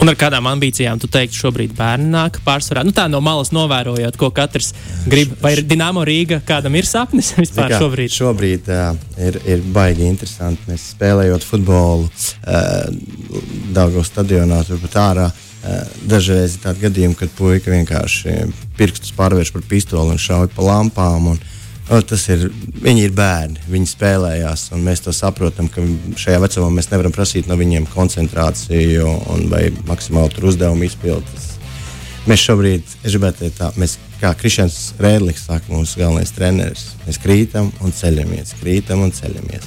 Un 0.00 0.08
ar 0.08 0.16
kādām 0.16 0.46
ambīcijām 0.48 1.00
tu 1.02 1.08
teiktu, 1.12 1.36
šobrīd 1.42 1.74
bērni 1.76 2.08
nāk 2.12 2.38
pārsvarā? 2.46 2.84
Nu, 2.86 2.94
tā 2.96 3.04
no 3.10 3.20
malas 3.24 3.50
novērojot, 3.52 4.16
ko 4.20 4.30
katrs 4.34 4.70
grib. 5.10 5.34
Vai 5.42 5.56
ir 5.56 5.64
Dienāmo 5.68 6.04
Rīga, 6.06 6.40
kādam 6.46 6.78
ir 6.78 6.88
sapnis 6.88 7.32
vispār 7.40 7.74
kā, 7.74 7.82
šobrīd? 7.82 8.14
Šobrīd 8.14 8.70
uh, 8.72 8.96
ir, 9.20 9.40
ir 9.50 9.62
baigi 9.74 10.08
interesanti. 10.08 10.70
Mēs 10.70 10.90
spēlējot 10.94 11.46
futbolu 11.46 12.08
uh, 12.08 12.88
Dāngos 13.76 14.12
stadionā, 14.12 14.62
turpat 14.68 14.98
ārā. 15.02 15.30
Uh, 15.60 15.80
dažreiz 16.08 16.56
ir 16.56 16.64
tādi 16.64 16.86
gadījumi, 16.86 17.18
kad 17.20 17.32
puika 17.36 17.74
vienkārši 17.74 18.38
pirkstus 18.78 19.12
pārvērš 19.18 19.52
par 19.52 19.66
pistoli 19.68 20.14
un 20.14 20.22
šauj 20.22 20.52
pa 20.54 20.70
lampām. 20.70 21.34
Un, 21.34 21.42
O, 21.42 21.59
tas 22.06 22.22
ir, 22.30 22.44
viņi 22.84 23.02
ir 23.08 23.14
bērni, 23.18 23.64
viņi 23.66 23.88
spēlējās, 23.90 24.68
un 24.76 24.84
mēs 24.86 25.02
to 25.02 25.14
saprotam, 25.14 25.66
ka 25.72 25.82
šajā 26.22 26.38
vecumā 26.44 26.68
mēs 26.76 26.86
nevaram 26.92 27.14
prasīt 27.14 27.48
no 27.50 27.56
viņiem 27.58 27.88
koncentrāciju 27.90 29.08
un, 29.34 29.48
vai 29.50 29.64
maksimālu 29.88 30.46
uzdevumu 30.52 30.86
izpildi. 30.86 31.48
Mēs 32.30 32.44
šobrīd, 32.46 32.84
es 33.02 33.16
gribētu 33.16 33.42
teikt, 33.42 33.58
tā, 33.58 33.72
mēs, 33.80 33.96
kā 34.20 34.30
Kristians 34.38 34.92
Rēdlis 35.02 35.42
saka, 35.48 35.66
mūsu 35.72 35.98
galvenais 35.98 36.30
treneris, 36.36 36.92
mēs 37.08 37.18
krītam 37.18 37.72
un 37.82 37.96
ceļamies, 37.96 38.54
krītam 38.60 39.02
un 39.02 39.10
ceļamies. 39.16 39.66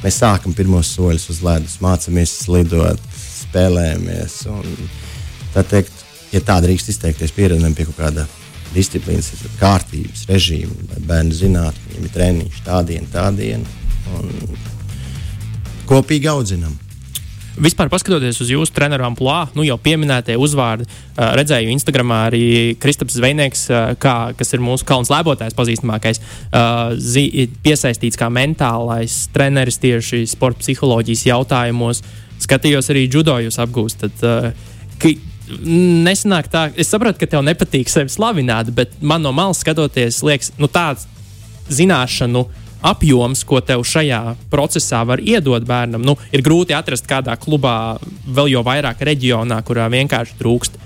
Mēs 0.00 0.22
sākam 0.22 0.56
pirmos 0.56 0.94
soļus 0.94 1.28
uz 1.34 1.44
ledus, 1.44 1.80
mācāmies 1.84 2.32
slidot, 2.46 3.02
spēlējamies. 3.18 4.40
Un, 4.54 4.90
tā 5.52 5.66
teikt, 5.68 6.04
ja 6.32 6.40
tā 6.40 6.62
drīkst 6.64 6.94
izteikties, 6.94 7.34
pieredzam 7.36 7.76
pie 7.76 7.90
kaut 7.90 7.98
kāda 7.98 8.28
disciplīnas, 8.74 9.32
kārtības 9.60 10.26
režīmu, 10.28 10.74
lai 10.92 11.04
bērni 11.08 11.38
zinātu, 11.38 11.80
ka 11.84 11.94
viņiem 11.94 12.10
ir 12.10 12.12
treniņš 12.18 12.60
tā 12.66 12.82
diena, 12.88 13.08
tā 13.12 13.30
diena. 13.36 13.78
Un 14.18 14.28
kopīgi 15.88 16.28
audzinām. 16.30 16.76
Vispār, 17.58 17.88
paskatoties 17.90 18.38
uz 18.38 18.52
jūsu 18.52 18.70
treneru 18.70 19.02
amplitūdu, 19.08 19.56
nu 19.58 19.64
jau 19.66 19.74
pieminētie 19.82 20.36
uzvārdi, 20.38 20.84
redzēju 21.18 21.72
Instagramā 21.74 22.20
arī 22.28 22.42
Kristaps 22.78 23.16
Zvejnieks, 23.18 23.64
kā, 23.98 24.12
kas 24.38 24.54
ir 24.54 24.62
mūsu 24.62 24.86
kalns 24.86 25.10
lēbotājs, 25.10 25.56
pazīstamākais, 25.58 26.22
piesaistīts 27.64 28.20
kā 28.20 28.30
mentālais 28.30 29.24
treneris 29.34 29.80
tieši 29.82 30.22
sporta 30.30 30.62
psiholoģijas 30.62 31.26
jautājumos. 31.32 32.04
Skatījos 32.38 32.92
arī 32.94 33.08
judo 33.10 33.34
jūs 33.42 33.58
apgūstat 33.58 34.22
nesanāk 35.48 36.48
tā, 36.52 36.68
es 36.76 36.90
saprotu, 36.92 37.22
ka 37.22 37.30
tev 37.30 37.44
nepatīk 37.46 37.90
sevi 37.90 38.12
slavināt, 38.12 38.72
bet 38.74 38.96
man 39.00 39.24
no 39.24 39.32
malas 39.36 39.62
skatoties, 39.64 40.22
liekas, 40.26 40.52
nu, 40.60 40.70
tāds 40.72 41.06
zināšanu 41.72 42.46
apjoms, 42.88 43.42
ko 43.46 43.60
tev 43.64 43.82
šajā 43.86 44.20
procesā 44.52 45.02
var 45.06 45.22
iedot 45.22 45.64
bērnam, 45.66 46.04
nu, 46.06 46.14
ir 46.30 46.44
grūti 46.46 46.76
atrast 46.76 47.08
kādā 47.10 47.34
klubā, 47.40 47.98
vēl 48.26 48.52
jau 48.54 48.62
vairāk 48.66 49.02
reģionā, 49.08 49.58
kurā 49.66 49.88
vienkārši 49.92 50.38
trūkst 50.38 50.78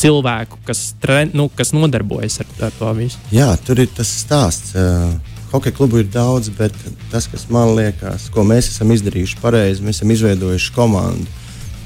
cilvēku, 0.00 0.60
kas, 0.64 0.92
tren, 1.02 1.32
nu, 1.36 1.50
kas 1.52 1.74
nodarbojas 1.76 2.40
ar, 2.44 2.54
ar 2.68 2.78
to 2.78 2.92
visu. 2.96 3.20
Jā, 3.34 3.50
tur 3.66 3.82
ir 3.82 3.90
tas 3.96 4.08
stāsts. 4.22 4.72
Uh, 4.78 5.18
Hokeja 5.50 5.74
klubu 5.74 5.98
ir 5.98 6.06
daudz, 6.06 6.46
bet 6.54 6.76
tas, 7.10 7.26
kas 7.26 7.48
man 7.50 7.72
liekas, 7.74 8.28
ko 8.30 8.44
mēs 8.46 8.68
esam 8.70 8.92
izdarījuši 8.94 9.40
pareizi, 9.42 9.82
mēs 9.82 9.98
esam 9.98 10.12
izveidojuši 10.14 10.74
komandu. 10.76 11.26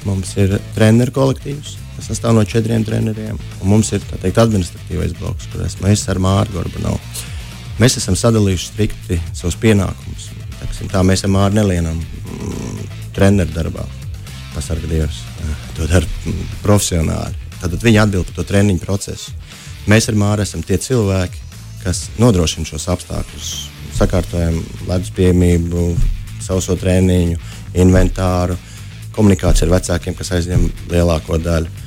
Mums 0.05 0.35
ir 0.37 0.59
treneru 0.75 1.15
kolektīvs, 1.15 1.79
kas 1.95 2.11
sastāv 2.11 2.35
no 2.37 2.43
četriem 2.47 2.85
treneriem. 2.87 3.39
Un 3.61 3.71
mums 3.71 3.91
ir 3.95 4.03
teikt, 4.11 4.39
administratīvais 4.41 5.15
bloks, 5.19 5.49
kur 5.51 5.65
esmu 5.65 5.89
es 5.91 6.05
ar 6.11 6.21
Mārtu 6.23 6.59
Gorbanovu. 6.59 6.99
Mēs 7.81 7.97
esam 7.99 8.15
sadalījuši 8.19 8.71
strikti 8.71 9.19
savus 9.33 9.57
pienākumus. 9.59 10.29
Teksim, 10.61 10.91
tā 10.91 11.03
mēs 11.07 11.25
ar 11.27 11.33
Mārtu 11.33 11.59
nelienam 11.59 11.99
mm, 11.99 12.91
treneru 13.15 13.55
darbā. 13.55 13.87
Pasargā 14.55 14.87
Dievs. 14.87 15.23
to 15.75 15.87
dara 15.87 16.07
profesionāli. 16.63 17.35
Tad 17.59 17.75
viņi 17.83 17.99
atbild 17.99 18.29
par 18.29 18.37
to 18.37 18.45
treniņu 18.47 18.79
procesu. 18.83 19.33
Mēs 19.89 20.07
ar 20.09 20.17
Māru 20.17 20.41
esam 20.41 20.63
tie 20.65 20.77
cilvēki, 20.81 21.41
kas 21.83 22.07
nodrošina 22.21 22.65
šos 22.65 22.87
apstākļus. 22.93 23.49
Sakārtojam 23.95 24.57
ledus 24.89 25.11
pieejamību, 25.15 25.83
sauso 26.43 26.75
treniņu, 26.79 27.37
inventāru, 27.83 28.57
komunikāciju 29.15 29.67
ar 29.69 29.75
vecākiem, 29.77 30.15
kas 30.17 30.33
aizņem 30.39 30.65
lielāko 30.91 31.39
daļu. 31.41 31.84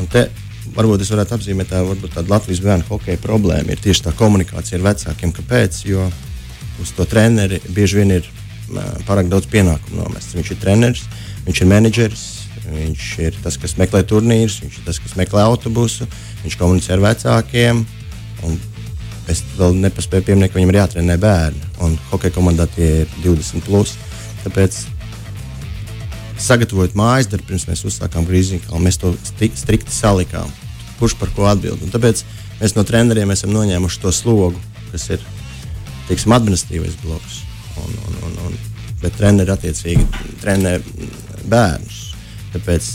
Un 0.00 0.10
te 0.10 0.26
varbūt 0.74 1.04
es 1.04 1.10
varētu 1.12 1.36
apzīmēt 1.36 1.70
tā, 1.70 1.82
tādu 2.14 2.32
Latvijas 2.32 2.62
bērnu 2.64 2.88
hokeja 2.88 3.20
problēmu. 3.22 3.74
Ir 3.74 3.82
tieši 3.84 4.08
tā 4.08 4.14
komunikācija 4.18 4.80
ar 4.80 4.88
vecākiem. 4.90 5.34
Kāpēc? 5.36 5.82
Jo 5.88 6.08
uz 6.82 6.92
to 6.96 7.06
treneri 7.06 7.60
bieži 7.70 8.00
vien 8.00 8.14
ir 8.16 8.28
pārāk 9.06 9.28
daudz 9.30 9.48
pienākumu 9.52 10.00
nomests. 10.02 10.34
Viņš 10.36 10.52
ir 10.54 10.60
treneris, 10.62 11.04
viņš 11.46 11.60
ir 11.60 11.70
menedžeris, 11.70 12.24
viņš 12.64 13.08
ir 13.26 13.40
tas, 13.44 13.58
kas 13.60 13.76
meklē 13.80 14.02
turnīrus, 14.08 14.60
viņš 14.64 14.78
ir 14.80 14.86
tas, 14.88 15.00
kas 15.02 15.16
meklē 15.20 15.44
autobusu, 15.44 16.08
viņš 16.44 16.56
komunicē 16.60 16.96
ar 16.96 17.04
vecākiem. 17.04 17.84
Es 19.30 19.40
vēl 19.56 19.76
nepaspēju 19.80 20.26
pieminēt, 20.26 20.52
ka 20.52 20.58
viņam 20.58 20.72
ir 20.72 20.80
jātrenē 20.82 21.18
bērni. 21.20 21.62
Un 21.84 21.94
hokeja 22.10 22.34
komandā 22.34 22.66
tie 22.74 22.90
ir 23.04 23.14
20. 23.24 23.64
Plus, 23.64 23.94
tāpēc 24.42 24.82
sagatavojot 26.40 26.96
mājas 26.98 27.28
darbu, 27.30 27.46
pirms 27.50 27.66
mēs 27.68 27.84
uzsākām 27.88 28.26
grīziņu, 28.28 28.80
mēs 28.82 28.98
to 29.02 29.14
strikti 29.24 29.94
salikām. 29.94 30.50
Kurš 30.98 31.16
par 31.20 31.30
ko 31.36 31.48
atbild? 31.50 31.82
Un 31.84 31.92
tāpēc 31.94 32.22
mēs 32.60 32.76
no 32.76 32.84
treneriem 32.86 33.30
esam 33.34 33.52
noņēmuši 33.54 34.00
to 34.02 34.12
slogu, 34.14 34.60
kas 34.92 35.08
ir 35.14 35.24
teiksim, 36.08 36.34
administratīvais 36.36 36.96
bloks. 37.02 37.42
Un, 37.82 37.94
un, 38.06 38.18
un, 38.28 38.40
un, 38.48 38.58
bet 39.02 39.16
treneri 39.18 39.54
attiecīgi 39.54 40.06
trenē 40.42 40.78
bērnus. 41.50 42.00
Tāpēc 42.54 42.90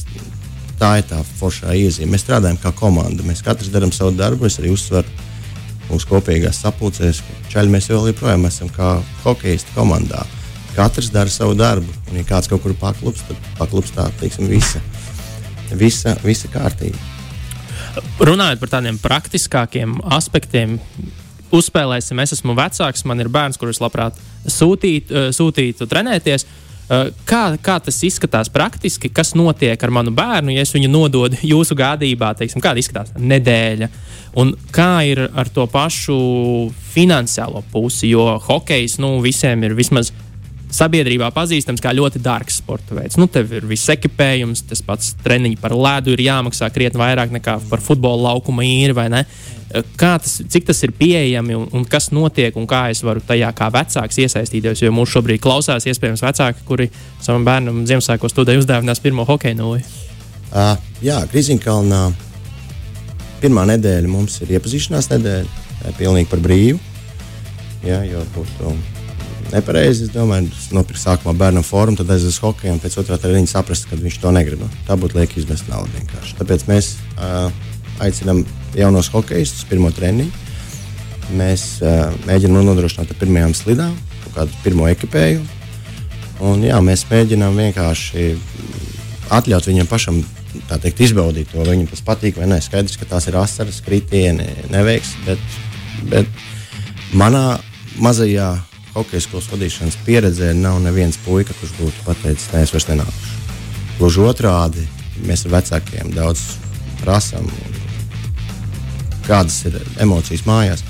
tā 0.80 0.94
ir 1.02 1.08
tā 1.10 1.20
foršā 1.42 1.76
iezīme. 1.76 2.14
Mēs 2.14 2.24
strādājam 2.26 2.60
kā 2.62 2.72
komanda. 2.76 3.26
Mēs 3.28 3.44
katrs 3.46 3.72
darām 3.74 3.92
savu 3.96 4.16
darbu. 4.18 4.48
Es 4.48 4.60
arī 4.62 4.72
uzsveru 4.74 5.28
mūsu 5.90 6.08
kopīgās 6.10 6.62
sapulcēs, 6.64 7.24
ka 7.26 7.54
čaļi 7.54 7.74
mēs 7.76 7.90
vēl 7.92 8.12
joprojām 8.14 8.46
esam 8.50 8.70
kā 8.74 9.00
hokeisti 9.26 9.76
komandā. 9.76 10.24
Katrs 10.80 11.10
dara 11.12 11.28
savu 11.28 11.58
darbu. 11.60 11.92
Un, 12.08 12.22
ja 12.22 12.24
kāds 12.24 12.48
kaut 12.48 12.64
kur 12.64 12.72
paklups, 12.80 13.26
tad 13.28 13.48
paklups 13.58 13.92
tā, 13.98 14.06
teiksim, 14.22 14.48
visa, 14.48 14.80
visa, 15.76 16.16
visa 16.24 16.48
kārtība. 16.54 16.96
Runājot 18.24 18.62
par 18.62 18.72
tādiem 18.78 19.00
praktiskākiem 19.02 19.98
aspektiem, 20.16 20.78
uzspēlēsim, 21.52 22.22
es 22.24 22.38
esmu 22.38 22.56
vecāks, 22.56 23.04
man 23.10 23.20
ir 23.20 23.28
bērns, 23.34 23.60
kurus 23.60 23.82
labprāt 23.84 24.16
sūtīt, 24.48 25.12
eh, 25.12 25.30
sūtītu 25.36 25.90
trenēties. 25.90 26.48
Eh, 26.90 27.12
kā, 27.28 27.42
kā 27.62 27.76
tas 27.84 28.00
izskatās 28.08 28.48
praktiski, 28.50 29.12
kas 29.14 29.36
notiek 29.36 29.84
ar 29.84 29.92
manu 29.94 30.14
bērnu, 30.16 30.56
ja 30.56 30.64
es 30.64 30.72
viņu 30.74 30.88
nododu 30.90 31.38
jūsu 31.52 31.76
gādībā, 31.76 32.32
teiksim, 32.40 32.64
kāda 32.64 32.80
izskatās 32.80 33.12
nedēļa, 33.20 33.92
un 34.40 34.56
kā 34.72 35.04
ir 35.12 35.26
ar 35.28 35.52
to 35.52 35.68
pašu 35.68 36.18
finansiālo 36.96 37.66
pusi, 37.74 38.14
jo 38.16 38.32
hokejs 38.48 38.96
nu, 39.04 39.18
visiem 39.22 39.68
ir 39.68 39.76
vismaz 39.76 40.14
sabiedrībā 40.74 41.32
pazīstams 41.34 41.82
kā 41.82 41.94
ļoti 41.98 42.22
dārgs 42.24 42.60
sporta 42.62 42.98
veids. 42.98 43.18
Nu, 43.20 43.28
tev 43.32 43.52
ir 43.58 43.66
viss 43.70 43.90
ekipējums, 43.90 44.64
tas 44.70 44.84
pats 44.86 45.14
treniņš 45.24 45.62
par 45.62 45.76
ledu 45.78 46.14
ir 46.14 46.24
jāmaksā 46.28 46.70
krietni 46.74 47.02
vairāk 47.02 47.34
nekā 47.34 47.58
par 47.70 47.82
futbola 47.84 48.30
laukuma 48.30 48.66
īri. 48.68 48.94
Tas, 50.00 50.40
cik 50.50 50.66
tas 50.66 50.80
ir 50.86 50.94
pieejami 50.98 51.58
un, 51.58 51.68
un 51.78 51.86
kas 51.86 52.10
notiek 52.16 52.56
un 52.58 52.66
kā 52.70 52.88
es 52.94 53.04
varu 53.06 53.22
tajā 53.26 53.52
kā 53.58 53.70
vecāks 53.74 54.22
iesaistīties. 54.26 54.82
Jo 54.82 54.94
mūsu 54.96 55.18
šobrīd 55.18 55.42
klausās 55.44 55.86
iespējams 55.90 56.26
vecāki, 56.26 56.66
kuri 56.66 56.90
savam 57.22 57.46
bērnam 57.46 57.84
Ziemassvētkos 57.90 58.34
studiju 58.34 58.64
uzdāvinās 58.64 59.02
pirmo 59.04 59.26
hokeja 59.30 59.58
nulli. 59.60 59.86
Uh, 60.50 60.74
jā, 61.06 61.22
Grīziņkalnā 61.30 62.04
pirmā 63.44 63.66
nedēļa 63.70 64.10
mums 64.10 64.42
ir 64.44 64.58
iepazīšanās 64.58 65.12
nedēļa. 65.14 65.66
Tā 65.80 65.92
ir 65.94 66.00
pilnīgi 66.02 66.32
par 66.32 66.42
brīvu. 66.44 66.80
Jā, 67.86 68.02
jo 68.10 68.26
būtu 68.36 68.99
nepareizi. 69.54 70.08
Es 70.08 70.14
domāju, 70.14 70.50
nopirkt 70.76 71.02
sākumā 71.02 71.34
bērnu 71.38 71.64
formu, 71.66 71.98
tad 72.00 72.12
aizies 72.14 72.38
uz 72.38 72.44
hokeju, 72.44 72.76
un 72.76 72.82
pēc 72.84 72.98
otrā 73.02 73.20
treniņa 73.22 73.52
saprast, 73.52 73.88
ka 73.90 74.00
viņš 74.00 74.20
to 74.24 74.34
negrib. 74.36 74.64
Tā 74.88 74.98
būtu 75.00 75.20
lieka 75.20 75.40
izmest 75.42 75.70
naudu 75.72 75.92
vienkārši. 75.98 76.36
Tāpēc 76.40 76.66
mēs 76.70 76.92
uh, 77.18 77.50
aicinām 78.04 78.44
jaunos 78.78 79.12
hokeistus 79.14 79.68
pirmo 79.70 79.92
treniņu. 79.96 80.32
Mēs 81.40 81.66
uh, 81.86 82.10
mēģinām 82.30 82.66
nodrošināt 82.72 83.14
pirmajām 83.20 83.56
slidām 83.58 83.96
kaut 84.24 84.36
kādu 84.36 84.62
pirmo 84.64 84.90
ekipējumu. 84.90 85.46
Un, 86.46 86.64
jā, 86.64 86.78
mēs 86.84 87.04
mēģinām 87.10 87.58
vienkārši 87.60 88.30
atļaut 89.36 89.68
viņam 89.68 89.90
pašam 89.90 90.22
teikt, 90.70 91.02
izbaudīt 91.04 91.52
to. 91.52 91.64
Viņam 91.66 91.90
tas 91.92 92.04
patīk 92.06 92.40
vai 92.40 92.48
nē. 92.50 92.62
Skaidrs, 92.64 92.98
ka 93.00 93.08
tās 93.10 93.28
ir 93.30 93.38
asaras, 93.40 93.82
kritieni, 93.86 94.48
neveiks. 94.72 95.14
Bet, 95.28 95.60
bet 96.10 96.32
manā 97.18 97.60
mazajā 98.00 98.54
hokeja 98.96 99.24
skolas 99.24 99.50
vadīšanas 99.52 99.98
pieredzē 100.06 100.54
nav 100.58 100.80
neviens 100.84 101.20
puika, 101.26 101.54
kurš 101.60 101.76
būtu 101.80 102.06
pateicis, 102.08 102.50
nē, 102.54 102.64
es 102.66 102.74
vairs 102.74 102.88
nenākušu. 102.90 103.38
Gluži 104.00 104.24
otrādi, 104.26 104.86
mēs 105.28 105.46
ar 105.46 105.58
vecākiem 105.58 106.14
daudz 106.16 106.46
prasām, 107.04 107.48
kādas 109.28 109.60
ir 109.70 109.78
emocijas 110.02 110.46
mājās. 110.48 110.84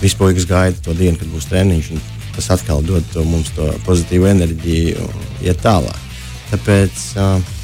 Visi 0.00 0.18
puikas 0.18 0.46
gaida 0.48 0.80
to 0.84 0.94
dienu, 0.96 1.18
kad 1.20 1.28
būs 1.32 1.48
treniņš. 1.50 1.92
Tas 2.36 2.50
atkal 2.52 2.82
dod 2.84 3.04
to 3.14 3.22
mums 3.24 3.48
to 3.56 3.70
pozitīvu 3.86 4.26
enerģiju 4.28 5.04
un 5.06 5.22
iet 5.44 5.62
tālāk. 5.64 6.02
Tāpēc 6.50 7.04
uh, 7.16 7.54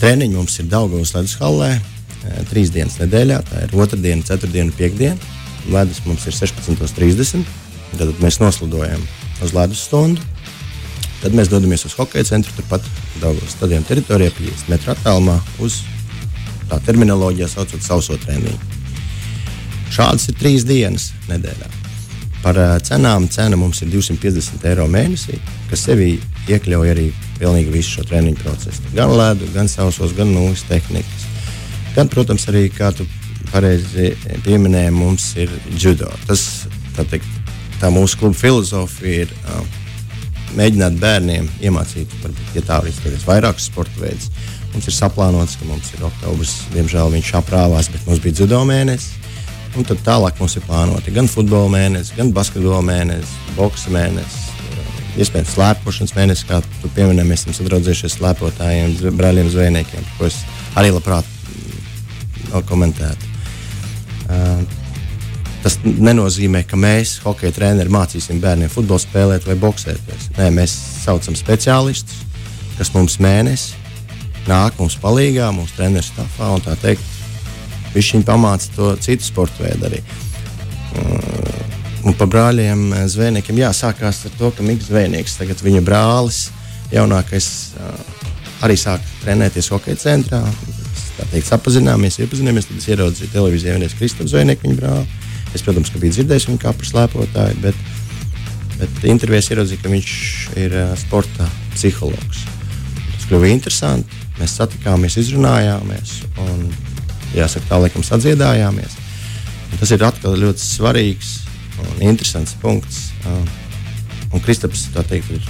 treniņi 0.00 0.34
mums 0.34 0.58
ir 0.58 0.66
Daugavas 0.70 1.14
ledus 1.14 1.36
hallē, 1.38 1.76
trīs 2.50 2.72
dienas 2.74 2.98
nedēļā. 3.00 3.38
Tā 3.46 3.62
ir 3.66 3.76
otrdiena, 3.78 4.26
ceturtdiena, 4.26 4.74
piekdiena. 4.76 5.34
Ledus 5.70 6.02
mums 6.06 6.26
ir 6.26 6.34
16.30. 6.34 7.65
Tad 7.94 8.22
mēs 8.22 8.40
noslidojam 8.42 9.02
uz 9.44 9.54
ledus 9.56 9.84
stundu. 9.86 10.22
Tad 11.22 11.34
mēs 11.36 11.48
dodamies 11.50 11.86
uz 11.88 11.94
hokeja 11.96 12.26
centru, 12.28 12.52
turpat 12.58 12.84
Dāvidas 13.22 13.54
stadiona 13.56 13.86
teritorijā, 13.88 14.34
50 14.36 14.70
metru 14.70 14.92
attālumā, 14.92 15.38
uz 15.64 15.80
tā 16.68 16.78
terminoloģijā 16.86 17.48
saucot 17.48 17.82
sauso 17.82 18.18
treniņu. 18.20 18.74
Šādas 19.94 20.28
ir 20.28 20.36
trīs 20.38 20.66
dienas 20.68 21.12
nedēļā. 21.30 21.70
Par 22.42 22.58
uh, 22.60 22.74
cenām 22.84 23.30
cena 23.32 23.56
mums 23.58 23.80
ir 23.82 23.90
250 23.90 24.66
eiro 24.70 24.84
mēnesī, 24.90 25.38
kas 25.70 25.86
sevī 25.88 26.12
iekļauj 26.52 26.92
arī 26.92 27.06
pilnīgi 27.40 27.72
visu 27.72 27.96
šo 27.96 28.06
treniņu 28.10 28.42
procesu. 28.42 28.84
Gan 28.94 29.14
ledu, 29.16 29.48
gan 29.54 29.70
sausos, 29.72 30.14
gan 30.16 30.30
nulles 30.34 30.66
tehnikas. 30.68 31.26
Gan, 31.96 32.10
protams, 32.12 32.44
arī, 32.52 32.66
kā 32.70 32.92
tu 32.94 33.06
pareizi 33.50 34.12
pieminēji, 34.44 34.92
mums 34.94 35.30
ir 35.40 35.52
judo. 35.80 36.10
Tas, 36.28 36.66
teikt, 36.98 37.26
tā 37.80 37.90
mūsu 37.92 38.18
kluba 38.20 38.38
filozofija 38.38 39.26
ir 39.26 39.34
uh, 39.44 39.82
mēģināt 40.56 40.96
bērniem 41.00 41.48
iemācīt, 41.64 42.12
varbūt, 42.22 42.54
ja 42.56 42.64
tā 42.64 42.80
var 42.80 42.90
izteikties, 42.90 43.26
vairākus 43.28 43.68
sporta 43.70 44.00
veidus. 44.00 44.30
Mums 44.72 44.88
ir 44.90 44.96
saplānots, 44.96 45.56
ka 45.56 45.68
mums 45.68 45.92
ir 45.96 46.04
oktobris, 46.04 46.56
diemžēl 46.74 47.12
viņš 47.14 47.32
aprāvās, 47.38 47.88
bet 47.92 48.04
mums 48.08 48.20
bija 48.24 48.40
dzido 48.40 48.60
mēnesis. 48.68 49.14
Un 49.76 49.84
tad 49.84 50.00
tālāk 50.04 50.38
mums 50.40 50.56
ir 50.56 50.64
plānoti 50.64 51.12
gan 51.12 51.28
futbola 51.28 51.68
mēnesis, 51.72 52.14
gan 52.16 52.32
basketbola 52.36 52.80
mēnesis, 52.84 53.32
boxa 53.56 53.92
mēnesis. 53.92 54.44
Iespējams, 55.16 55.52
slēpošanas 55.56 56.12
mēnesis, 56.16 56.44
kā 56.48 56.60
tu 56.82 56.90
pieminēji, 56.96 57.28
mēs 57.28 57.44
esam 57.44 57.56
sadraudzējušies 57.56 58.18
slēpotājiem, 58.18 58.96
brāļiem, 59.16 59.48
zvejniekiem, 59.52 60.08
ko 60.18 60.28
es 60.28 60.42
arī 60.76 60.92
labprāt 60.92 61.28
komentētu. 62.68 63.32
Uh, 64.26 64.60
Tas 65.66 65.80
nenozīmē, 65.82 66.60
ka 66.62 66.78
mēs, 66.78 67.16
hokeja 67.24 67.50
treneri, 67.56 67.90
mācīsim 67.90 68.38
bērniem 68.38 68.70
futbolu 68.70 69.02
spēlēt 69.02 69.48
vai 69.48 69.56
boxēties. 69.58 70.28
Nē, 70.36 70.52
mēs 70.54 70.70
saucam 71.02 71.34
speciālistus, 71.34 72.20
kas 72.76 72.92
mums 72.94 73.16
mēnesi 73.18 73.74
nāk 74.46 74.78
mums 74.78 74.94
palīdzīgā, 75.02 75.48
mūsu 75.56 75.74
treneru 75.74 76.06
stāvā 76.06 76.52
un 76.54 76.62
tā 76.62 76.76
teikt, 76.78 77.02
viņš 77.96 78.12
viņu 78.14 78.28
pamāca 78.28 78.70
to 78.76 78.92
citu 79.02 79.26
sporta 79.26 79.66
veidu 79.66 79.90
arī. 79.90 80.00
Un 82.06 82.14
par 82.14 82.30
brāļiem 82.30 82.86
zvejniekiem 83.10 83.58
jāsākās 83.64 84.22
ar 84.28 84.38
to, 84.38 84.54
ka 84.54 84.62
Mikls 84.62 84.86
Zvejnieks, 84.92 85.34
tagad 85.40 85.66
viņa 85.66 85.82
brālis, 85.82 86.44
jaunākais, 86.94 87.48
arī 88.62 88.78
sāk 88.78 89.02
trenēties 89.24 89.74
hokeja 89.74 89.98
centrā. 90.06 90.44
Tā 91.16 91.26
teikt, 91.34 91.50
apzināmies, 91.58 92.22
iepazināmies, 92.22 92.70
tad 92.70 92.78
es 92.78 92.90
ieraudzīju 92.92 93.34
televīzijā 93.34 93.74
vienreiz 93.74 93.98
Kristofru 93.98 94.30
Zvejnieku, 94.30 94.68
viņa 94.68 94.84
brāli. 94.84 95.25
Es, 95.56 95.64
protams, 95.64 95.92
biju 95.96 96.12
dzirdējis 96.18 96.50
viņu 96.50 96.60
kā 96.60 96.74
par 96.76 96.88
slēpotāju, 96.90 97.60
bet, 97.62 97.78
bet 98.76 99.06
intervijās 99.08 99.48
ieraudzīju, 99.54 99.80
ka 99.80 99.92
viņš 99.92 100.12
ir 100.60 100.76
uh, 100.76 100.92
sporta 101.00 101.48
psihologs. 101.72 102.44
Tas 103.14 103.28
kļuva 103.30 103.48
interesanti. 103.54 104.22
Mēs 104.36 104.58
satikāmies, 104.58 105.16
izrunājāmies 105.16 106.18
un, 106.44 106.66
jāsaka, 107.32 107.70
tā 107.70 107.78
laikam 107.80 108.04
sadziedājāmies. 108.04 108.98
Un 109.70 109.80
tas 109.80 109.92
ir 109.96 110.04
atkal 110.04 110.36
ļoti 110.36 110.60
svarīgs 110.60 111.30
un 111.80 112.02
interesants 112.10 112.52
punkts. 112.60 113.06
Un 113.26 114.42
Kristaps 114.44 114.86
teikt, 114.92 115.32
ir 115.32 115.48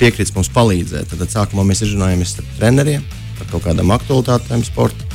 piekritis 0.00 0.32
mums 0.36 0.48
palīdzēt. 0.54 1.12
Tad 1.12 1.34
sākumā 1.34 1.66
mēs 1.68 1.84
izrunājāmies 1.84 2.38
ar 2.40 2.50
treneriem, 2.56 3.04
par 3.38 3.52
kaut 3.52 3.66
kādām 3.68 3.92
aktualitātēm 3.92 4.64
sporta. 4.64 5.09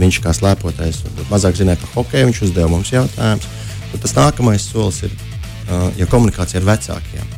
Viņš 0.00 0.18
kā 0.24 0.32
slēpotais 0.32 1.02
mazāk 1.28 1.58
zināja 1.58 1.80
par 1.82 1.92
hokeju, 1.98 2.30
viņš 2.30 2.42
uzdeva 2.48 2.70
mums 2.72 2.92
jautājumus. 2.94 3.48
Tas 4.00 4.14
nākamais 4.16 4.64
solis 4.64 5.02
ir 5.04 5.12
uh, 5.12 5.90
ja 5.98 6.08
komunikācija 6.08 6.62
ar 6.62 6.68
vecākiem. 6.70 7.34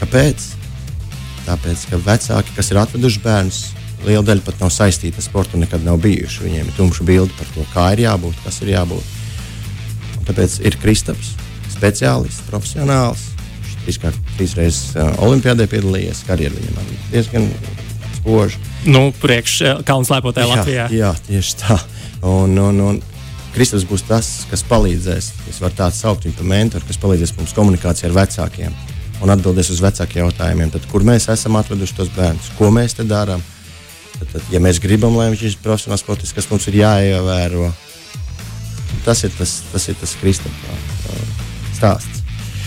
Kāpēc? 0.00 0.48
Tāpēc, 1.46 1.84
ka 1.92 2.00
vecāki, 2.02 2.54
kas 2.56 2.72
ir 2.72 2.80
atveduši 2.82 3.22
bērnus, 3.22 3.60
liela 4.06 4.24
daļa 4.26 4.44
pat 4.46 4.58
nav 4.64 4.72
saistīta 4.74 5.22
ar 5.22 5.26
sportu 5.26 5.60
nekad 5.60 5.84
nav 5.86 6.00
bijuši. 6.02 6.42
Viņiem 6.42 6.66
ir 6.66 6.76
tumša 6.76 7.06
bilde 7.06 7.34
par 7.38 7.48
to, 7.54 7.64
kā 7.72 7.86
ir 7.94 8.02
jābūt, 8.06 8.42
kas 8.44 8.60
ir 8.64 8.74
jābūt. 8.74 9.14
Un 10.18 10.26
tāpēc 10.26 10.58
ir 10.66 10.78
Kristaps, 10.82 11.34
speciālists, 11.76 12.44
profesionāls. 12.50 13.28
Viņš 13.62 13.78
trīskārt, 13.84 14.32
trīs 14.34 14.56
reizes 14.58 14.96
uh, 14.98 15.14
olimpiādē 15.22 15.68
piedalījies, 15.70 16.24
karjeras 16.26 16.58
viņam 16.58 16.96
diezgan 17.14 17.50
spoža. 18.18 18.58
Nu, 18.86 19.08
priekš 19.22 19.58
Kalnu 19.86 20.06
slēpotāja 20.08 20.50
Latvijā. 20.52 20.88
Jā, 20.94 21.12
tieši 21.26 21.56
tā. 21.62 21.78
Un, 22.26 22.54
un, 22.58 22.82
un 22.84 23.00
Kristaps 23.56 23.86
būs 23.88 24.04
tas, 24.06 24.28
kas 24.50 24.62
palīdzēs, 24.68 25.30
es 25.50 25.58
varu 25.62 25.74
tādu 25.78 25.96
saukt 25.96 26.26
viņu 26.26 26.36
par 26.38 26.48
mentoru, 26.50 26.86
kas 26.88 27.00
palīdzēs 27.00 27.34
mums 27.38 27.54
komunikācijā 27.56 28.10
ar 28.10 28.16
vecākiem 28.18 28.74
un 29.24 29.32
atbildēs 29.32 29.70
uz 29.72 29.80
vecākiem 29.80 30.26
jautājumiem. 30.26 30.72
Tad, 30.74 30.84
kur 30.90 31.06
mēs 31.06 31.28
esam 31.32 31.56
atveduši 31.60 31.96
tos 31.96 32.10
bērnus, 32.16 32.50
ko 32.58 32.68
mēs 32.74 32.98
te 32.98 33.06
darām? 33.08 33.42
Tad, 34.18 34.28
tad, 34.32 34.44
ja 34.52 34.60
mēs 34.64 34.80
gribam, 34.82 35.16
lai 35.16 35.30
viņš 35.32 35.44
ir 35.48 35.56
profesionāls 35.64 36.04
sportists, 36.04 36.36
kas 36.36 36.48
mums 36.50 36.68
ir 36.70 36.78
jāievēro, 36.82 37.70
tas 39.08 39.24
ir 39.24 39.32
tas, 39.36 39.58
tas, 39.72 39.88
ir 39.88 39.96
tas 40.00 40.14
Kristofers 40.20 40.86
stāsts. 41.76 42.22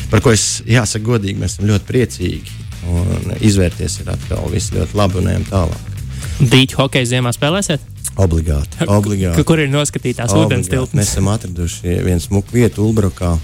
Par 0.09 0.23
ko 0.25 0.33
es 0.33 0.63
jāsaka 0.65 1.05
godīgi, 1.05 1.37
mēs 1.37 1.57
esam 1.57 1.69
ļoti 1.69 1.85
priecīgi. 1.89 2.57
Un 2.89 3.33
izvērties 3.45 3.99
ir 4.01 4.09
atkal 4.09 4.49
viss 4.49 4.73
ļoti 4.73 4.97
labi 4.97 5.19
un 5.21 5.29
ejam 5.29 5.45
tālāk. 5.49 5.98
Dīķi 6.39 6.77
hokeja 6.79 7.09
ziemā 7.15 7.33
spēlēsiet? 7.35 7.83
Obligāti. 8.19 8.83
obligāti. 8.87 9.45
Kur 9.47 9.61
ir 9.63 9.69
noskatītās 9.71 10.33
ūdens 10.35 10.67
tilpnes? 10.71 10.97
Mēs 10.99 11.13
esam 11.13 11.29
atraduši 11.31 11.99
vienu 12.03 12.23
smuku 12.23 12.57
vietu 12.57 12.83
Ulbrokā. 12.87 13.35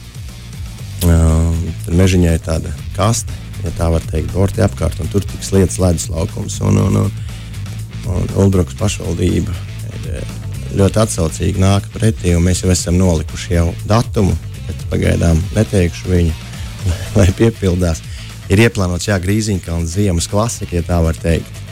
Uh, 1.06 1.52
tur 1.86 1.98
mežiņā 2.00 2.34
ir 2.36 2.42
tāda 2.44 2.72
kaste, 2.96 3.36
ja 3.64 3.72
tā 3.78 3.88
var 3.94 4.04
teikt, 4.10 4.32
borti 4.34 4.64
apkārt, 4.66 4.98
un 5.04 5.12
tur 5.12 5.24
tiks 5.28 5.52
lietas 5.54 5.78
ledus 5.80 6.08
laukums. 6.12 6.58
Un, 6.66 6.80
un, 6.82 6.98
un, 7.04 7.12
un 8.10 8.34
Ulbrukas 8.42 8.78
pašvaldība 8.80 9.54
ir 9.92 10.10
eh, 10.16 10.34
ļoti 10.80 11.02
atsaucīgi 11.04 11.62
nāk 11.62 11.88
pretī, 11.94 12.34
un 12.36 12.44
mēs 12.48 12.64
jau 12.64 12.72
esam 12.74 12.98
nolikuši 13.00 13.56
jau 13.58 13.68
datumu, 13.90 14.36
bet 14.66 14.88
pagaidām 14.92 15.40
neteikšu 15.56 16.12
viņu, 16.12 16.34
lai 17.20 17.30
piepildās. 17.38 18.02
Ir 18.52 18.62
ieplānots, 18.66 19.08
jā, 19.10 19.20
Grīziņkalna 19.22 19.90
ziemas 19.90 20.28
klasika, 20.30 20.78
ja 20.78 20.86
tā 20.86 21.00
var 21.06 21.18
teikt. 21.18 21.65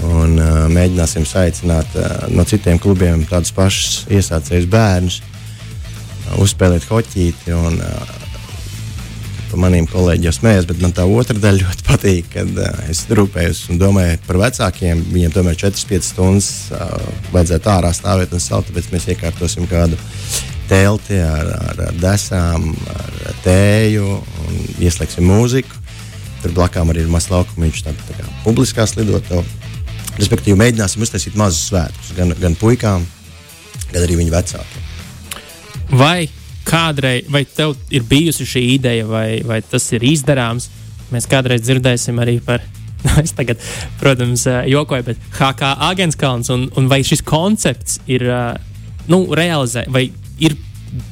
Un, 0.00 0.38
uh, 0.40 0.64
mēģināsim 0.72 1.26
aicināt 1.42 1.92
uh, 2.00 2.24
no 2.32 2.46
citiem 2.48 2.80
klubiem 2.80 3.26
tādus 3.28 3.52
pašus 3.54 4.02
iesācējus 4.10 4.66
bērnus, 4.72 5.20
uh, 5.20 6.40
uzspēlēt 6.42 6.88
hoķīti. 6.88 7.52
Un, 7.54 7.78
uh, 7.78 8.18
maniem 9.58 9.86
kolēģiem 9.88 10.26
jau 10.28 10.32
smējos, 10.36 10.66
bet 10.68 10.80
man 10.82 10.94
tā 10.96 11.04
otra 11.08 11.36
daļa 11.38 11.66
ļoti 11.66 11.84
patīk, 11.86 12.30
kad 12.32 12.50
uh, 12.56 12.70
es 12.92 13.04
rūpējos 13.10 13.66
un 13.72 13.80
domāju 13.80 14.20
par 14.26 14.40
vecākiem. 14.46 15.02
Viņiem 15.12 15.34
tomēr 15.34 15.58
4-5 15.60 16.08
stundas 16.08 16.48
uh, 16.72 16.96
vajadzētu 17.34 17.72
ārā 17.72 17.92
stāvēt 17.96 18.32
un 18.32 18.42
salt, 18.42 18.70
tāpēc 18.70 18.90
mēs 18.94 19.08
iekārtosim 19.12 19.68
kādu 19.70 19.98
telti 20.70 21.18
ar, 21.20 21.52
ar, 21.58 21.84
ar 21.90 22.00
desām, 22.00 22.70
ar 22.96 23.40
tēju 23.44 24.06
un 24.16 24.60
ieslēgsim 24.80 25.26
mūziku. 25.28 25.80
Tur 26.42 26.54
blakām 26.56 26.90
arī 26.90 27.04
ir 27.04 27.12
mazs 27.12 27.30
laukumiņš, 27.30 27.84
tāda 27.86 28.08
tā 28.08 28.18
kā 28.18 28.30
publiskā 28.46 28.86
slidotava. 28.88 29.44
Respektīvi, 30.18 30.58
mēģināsim 30.60 31.02
uztaisīt 31.04 31.36
mazus 31.40 31.70
svētkus 31.70 32.12
gan, 32.16 32.34
gan 32.40 32.56
puikām, 32.60 33.04
gan 33.92 34.04
arī 34.04 34.18
viņu 34.20 34.34
vecākiem. 34.34 34.88
Vai 35.96 36.28
kādreiz, 36.68 37.28
vai 37.32 37.44
tev 37.48 37.74
ir 37.92 38.04
bijusi 38.08 38.46
šī 38.48 38.62
ideja, 38.76 39.06
vai, 39.08 39.40
vai 39.46 39.60
tas 39.64 39.88
ir 39.96 40.04
izdarāms? 40.06 40.68
Mēs 41.12 41.28
kādreiz 41.28 41.64
dzirdēsim 41.64 42.20
arī 42.22 42.38
par. 42.44 42.64
Es 43.18 43.32
tagad, 43.34 43.58
protams, 43.98 44.44
jokoju, 44.70 45.02
bet 45.08 45.24
HK 45.34 45.72
Agenskalns 45.88 46.52
un, 46.54 46.68
un 46.78 46.86
vai 46.86 47.00
šis 47.02 47.24
koncepts 47.26 47.98
ir 48.06 48.22
nu, 49.10 49.24
realizēts, 49.34 49.90
vai 49.90 50.04
ir 50.38 50.54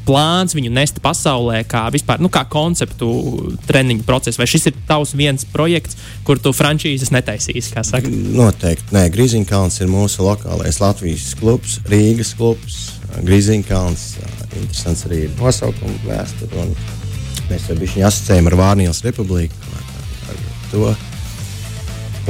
plāns 0.04 0.54
viņu 0.56 0.70
nest 0.74 1.00
pasaulē, 1.02 1.62
kā 1.68 1.86
vispār, 1.92 2.20
nu, 2.20 2.28
kā 2.32 2.42
konceptu 2.50 3.08
treniņu 3.68 4.04
procesu, 4.08 4.40
vai 4.40 4.48
šis 4.50 4.68
ir 4.70 4.78
tavs 4.88 5.14
viens 5.16 5.46
projekts, 5.48 5.96
kur 6.26 6.40
tu 6.42 6.52
frančīzes 6.56 7.12
netaisīsi? 7.14 7.74
Noteikti. 8.36 8.92
Nē, 8.96 9.06
Grīziņkalns 9.14 9.80
ir 9.80 9.92
mūsu 9.92 10.24
lokālais 10.26 10.80
Latvijas 10.82 11.32
klubs, 11.40 11.78
Rīgas 11.90 12.34
klubs. 12.38 12.80
Grīziņkalns 13.26 14.06
interesants 14.60 15.06
arī 15.08 15.24
ir 15.26 15.36
nosaukuma 15.40 15.96
vēsture. 16.06 16.66
Mēs 17.50 17.70
jau 17.70 17.78
bijām 17.80 18.06
asociējami 18.06 18.52
ar 18.52 18.58
Vārnijas 18.60 19.00
republiku, 19.06 19.56
ar 20.30 20.42
to 20.70 20.92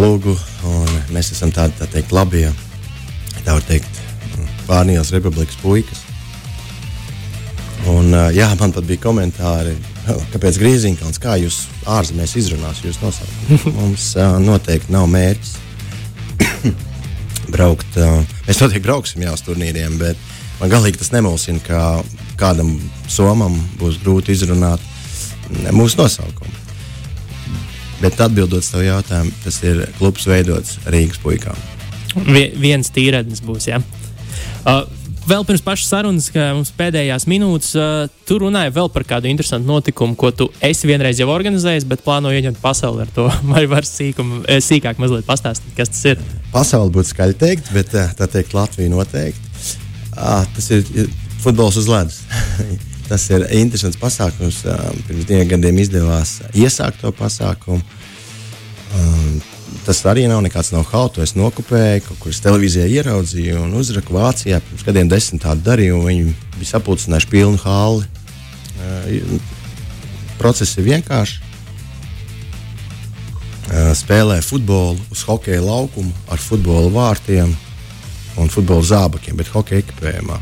lūgu. 0.01 0.37
Mēs 1.13 1.33
esam 1.35 1.53
tādi, 1.53 1.77
tā 1.81 1.91
teikt, 1.91 2.15
labi, 2.17 2.47
tā 3.43 3.59
var 3.59 3.67
teikt, 3.69 4.01
Vārnijas 4.71 5.11
republikas 5.13 5.59
puikas. 5.61 6.07
Un, 7.91 8.13
jā, 8.35 8.47
man 8.61 8.75
pat 8.75 8.87
bija 8.87 9.03
komentāri, 9.03 9.73
kāpēc 10.33 10.59
Grīziņkalns, 10.61 11.19
kā 11.23 11.37
jūs 11.41 11.65
ārzemēs 11.91 12.37
izrunāsiet, 12.39 12.91
jūs 12.91 13.01
nosaukt. 13.03 13.51
Mums 13.79 14.13
noteikti 14.45 14.95
nav 14.95 15.09
mērķis 15.11 15.57
braukt. 17.51 17.99
Mēs 18.47 18.61
noteikti 18.63 18.85
brauksim 18.85 19.25
jau 19.25 19.35
uz 19.35 19.43
turnīriem, 19.47 19.99
bet 20.01 20.19
man 20.61 20.73
galīgi 20.73 21.01
tas 21.03 21.13
nemulsina, 21.15 21.63
ka 21.67 21.81
kādam 22.41 22.77
somam 23.11 23.59
būs 23.81 24.01
grūti 24.05 24.35
izrunāt 24.37 24.83
mūsu 25.75 26.01
nosaukumu. 26.01 26.59
Bet 28.01 28.21
atbildot 28.23 28.63
uz 28.63 28.71
tavu 28.73 28.87
jautājumu, 28.87 29.35
tas 29.45 29.59
ir 29.67 29.83
klubs 29.99 30.25
veidots 30.29 30.79
Rīgas 30.89 31.21
puikām. 31.21 31.59
Vie, 32.27 32.47
viens 32.57 32.89
tīradnis 32.95 33.43
būs. 33.45 33.69
Ja? 33.69 33.83
Uh, 34.61 34.83
vēl 35.29 35.45
pirms 35.49 35.63
pašas 35.65 35.91
sarunas, 35.93 36.29
ka 36.33 36.51
mums 36.57 36.73
pēdējās 36.77 37.27
minūtes, 37.31 37.73
uh, 37.79 38.11
tu 38.29 38.41
runāji 38.43 38.75
vēl 38.77 38.91
par 38.93 39.07
kādu 39.09 39.31
interesantu 39.31 39.71
notikumu, 39.71 40.17
ko 40.19 40.33
tu 40.35 40.51
esi 40.65 40.91
vienreiz 40.91 41.21
jau 41.21 41.31
organizējis, 41.33 41.87
bet 41.91 42.05
plāno 42.07 42.33
ieņemt 42.35 42.61
pasauli 42.63 43.07
ar 43.07 43.15
to. 43.17 43.29
Vai 43.53 43.65
var 43.71 43.89
sīkumu, 43.89 44.45
sīkāk 44.65 45.01
mazliet 45.03 45.29
pastāstīt, 45.29 45.73
kas 45.79 45.93
tas 45.95 46.05
ir? 46.15 46.23
Pasauli 46.55 46.95
būtu 46.99 47.13
skaļi 47.13 47.41
teikt, 47.41 47.73
bet 47.77 47.95
tā 47.95 48.31
teikt 48.31 48.57
Latvija 48.57 48.93
noteikti. 48.93 49.49
Ah, 50.19 50.45
tas 50.57 50.67
ir 50.75 50.85
futbols 51.41 51.79
uz 51.81 51.89
ledus. 51.89 52.23
tas 53.11 53.25
ir 53.33 53.47
interesants 53.59 53.99
pasākums. 54.01 54.63
Pirms 55.09 55.27
diviem 55.27 55.49
gadiem 55.51 55.81
izdevās 55.83 56.39
iesākt 56.55 57.03
to 57.03 57.11
pasākumu. 57.17 57.83
Tas 59.91 60.05
arī 60.07 60.29
nav 60.31 60.39
nekāds 60.45 60.69
no 60.71 60.85
hauta. 60.87 61.25
Es 61.27 61.33
nokopēju, 61.35 62.05
kaut 62.07 62.19
kur 62.23 62.35
televīzijā 62.45 62.85
ieraudzīju 63.01 63.57
un 63.65 63.73
uzraku 63.75 64.15
Vācijā. 64.15 64.61
Pirms 64.63 64.85
gadiem 64.87 65.09
desmit 65.11 65.43
tādu 65.43 65.65
darīju, 65.67 65.97
un 65.99 66.05
viņi 66.07 66.35
bija 66.61 66.69
sapulcinājuši 66.69 67.31
pilnu 67.33 67.59
hāli. 67.59 68.07
Process 70.39 70.79
ir 70.79 70.87
vienkāršs. 70.87 71.43
Spēlē 73.99 74.39
futbolu 74.47 75.11
uz 75.11 75.27
hokeja 75.27 75.67
laukumu 75.67 76.15
ar 76.31 76.39
futbola 76.39 76.95
vārtiem 76.95 77.51
un 78.39 78.55
futbola 78.55 78.87
zābakiem, 78.87 79.43
bet 79.43 79.51
hokeja 79.51 79.83
ekipējumā. 79.83 80.39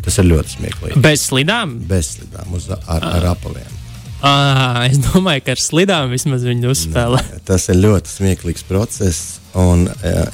Tas 0.00 0.16
ir 0.16 0.32
ļoti 0.32 0.56
smieklīgi. 0.56 1.04
Bez 1.04 1.28
slidām? 1.28 1.76
Bez 1.92 2.14
slidām, 2.16 2.56
uz, 2.56 2.72
ar, 2.72 3.04
ar 3.18 3.34
apaviem. 3.36 3.82
À, 4.26 4.86
es 4.90 4.98
domāju, 5.02 5.44
ka 5.46 5.54
ar 5.54 5.62
slidām 5.62 6.10
vismaz 6.10 6.44
viņi 6.46 6.70
uzspēlē. 6.72 7.20
Nē, 7.22 7.42
tas 7.46 7.68
ir 7.72 7.78
ļoti 7.84 8.10
smieklīgs 8.10 8.66
process. 8.66 9.36
Un, 9.56 9.86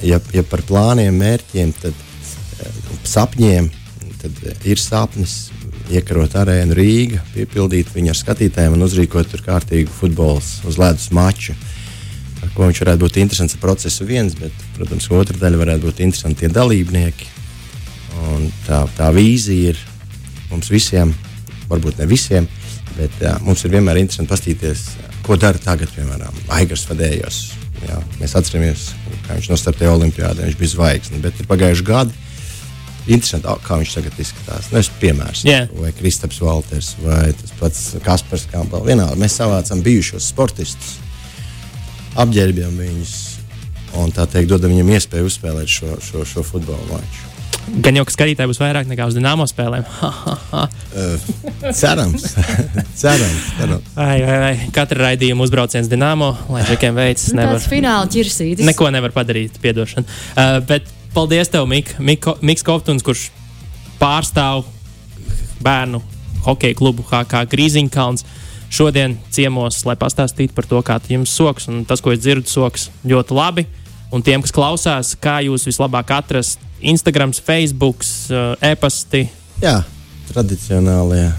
ja, 0.03 0.19
ja 0.33 0.43
par 0.49 0.63
plāniem, 0.67 1.15
mērķiem, 1.19 1.75
tad 1.79 1.99
sapņiem, 3.07 3.69
tad 4.23 4.41
ir 4.67 4.81
sapnis 4.81 5.51
iekarot 5.93 6.33
arēnu 6.39 6.75
Rīgā, 6.75 7.21
piepildīt 7.35 7.91
viņu 7.93 8.13
ar 8.13 8.19
skatītājiem 8.19 8.75
un 8.77 8.87
uzrīkot 8.87 9.29
tur 9.31 9.43
kārtīgu 9.45 9.93
futbola 9.93 10.41
uz 10.41 10.79
ledus 10.79 11.11
maču. 11.15 11.55
Ko 12.57 12.65
viņš 12.67 12.81
varētu 12.83 13.05
būt 13.05 13.21
interesants 13.21 13.55
procesu 13.61 14.07
viens, 14.07 14.35
bet, 14.35 14.65
protams, 14.75 15.07
otra 15.15 15.37
daļa 15.39 15.61
varētu 15.61 15.87
būt 15.87 16.03
interesanti 16.03 16.43
tie 16.43 16.51
dalībnieki 16.51 17.31
Un 18.21 18.49
tā, 18.67 18.83
tā 18.97 19.09
vīzija 19.13 19.73
ir 19.73 19.79
mums 20.51 20.69
visiem, 20.71 21.13
varbūt 21.69 22.01
ne 22.01 22.07
visiem, 22.09 22.47
bet 22.97 23.21
jā, 23.21 23.33
mums 23.45 23.63
ir 23.65 23.73
vienmēr 23.73 23.99
interesanti 24.01 24.31
paskatīties, 24.31 24.85
ko 25.25 25.37
dara 25.39 25.59
tagad, 25.61 25.91
piemēram, 25.95 26.43
Aigars 26.57 26.85
Vadējos. 26.89 27.39
Jā, 27.83 27.97
mēs 28.19 28.35
atceramies, 28.39 28.91
kā 29.25 29.37
viņš 29.37 29.49
nostartēja 29.51 29.95
Olimpijādē, 29.97 30.45
viņš 30.47 30.59
bija 30.59 30.71
zvaigznes, 30.71 31.23
bet 31.23 31.41
ir 31.41 31.49
pagājuši 31.49 31.87
gadi. 31.87 32.21
Interesanti, 33.03 33.51
kā 33.65 33.77
viņš 33.81 33.95
tagad 33.97 34.19
izskatās. 34.23 34.69
Nu, 34.71 34.79
piemērs, 35.01 35.41
yeah. 35.43 35.67
vai 35.75 35.91
Kristaps 35.97 36.39
Walters, 36.43 36.93
vai 37.03 37.33
tas 37.35 37.51
pats 37.59 37.81
Kaspars 38.05 38.47
Kampels. 38.51 38.87
Vienalga, 38.87 39.19
mēs 39.19 39.35
savācām 39.41 39.83
bijušos 39.83 40.29
sportistus, 40.31 40.95
apģērbjam 42.23 42.79
viņus, 42.79 43.17
un 43.99 44.15
tā 44.15 44.29
teikt, 44.31 44.53
dodam 44.53 44.71
viņam 44.71 44.95
iespēju 44.95 45.27
uzspēlēt 45.27 45.75
šo, 45.75 45.97
šo, 46.07 46.23
šo 46.29 46.47
futbola 46.47 46.87
maču. 46.93 47.32
Gan 47.83 47.95
jau, 47.95 48.03
ka 48.07 48.13
skatītāji 48.13 48.49
būs 48.51 48.59
vairāk 48.59 48.89
nekā 48.89 49.05
uz 49.07 49.15
dīnāmo 49.15 49.45
spēlēm. 49.47 49.85
uh, 50.03 50.65
cerams, 51.71 52.25
cerams. 53.01 53.45
cerams. 53.57 53.93
Ai, 53.95 54.17
ai, 54.19 54.39
ai. 54.49 54.55
Katra 54.75 55.07
raidījuma 55.07 55.45
uzbrauciens 55.47 55.87
dīnāmo, 55.91 56.33
lai 56.51 56.65
džekiem 56.67 56.99
veicas. 56.99 57.29
Nu, 57.31 57.45
tāds 57.47 57.69
fināla 57.71 58.09
ķirsītis. 58.11 58.67
Neko 58.67 58.89
nevar 58.93 59.15
padarīt, 59.15 59.61
piedošana. 59.63 60.03
Uh, 60.35 60.57
bet 60.67 60.91
paldies 61.15 61.51
tev, 61.53 61.69
Mik, 61.71 61.95
Mik, 62.03 62.27
Miks 62.43 62.65
Koptuns, 62.67 63.05
kurš 63.05 63.29
pārstāv 64.01 64.65
bērnu 65.63 66.01
hokeja 66.43 66.75
klubu 66.77 67.05
HK 67.07 67.45
Grīziņkalns. 67.53 68.25
Šodien 68.73 69.15
ciemos, 69.31 69.83
lai 69.85 69.95
pastāstītu 69.99 70.55
par 70.57 70.65
to, 70.67 70.81
kā 70.83 70.97
jums 71.07 71.31
soks. 71.31 71.69
Un 71.69 71.83
tas, 71.85 72.01
ko 72.01 72.11
es 72.11 72.23
dzirdu, 72.23 72.49
soks 72.49 72.89
ļoti 73.05 73.37
labi. 73.37 73.67
Un 74.13 74.21
tiem, 74.25 74.41
kas 74.45 74.53
klausās, 74.53 75.13
kā 75.17 75.39
jūs 75.45 75.65
vislabāk 75.69 76.11
atrast 76.13 76.61
Instagram, 76.83 77.31
Facebook, 77.33 78.03
e-pasti. 78.61 79.23
Jā, 79.63 79.77
tradicionālie 80.31 81.29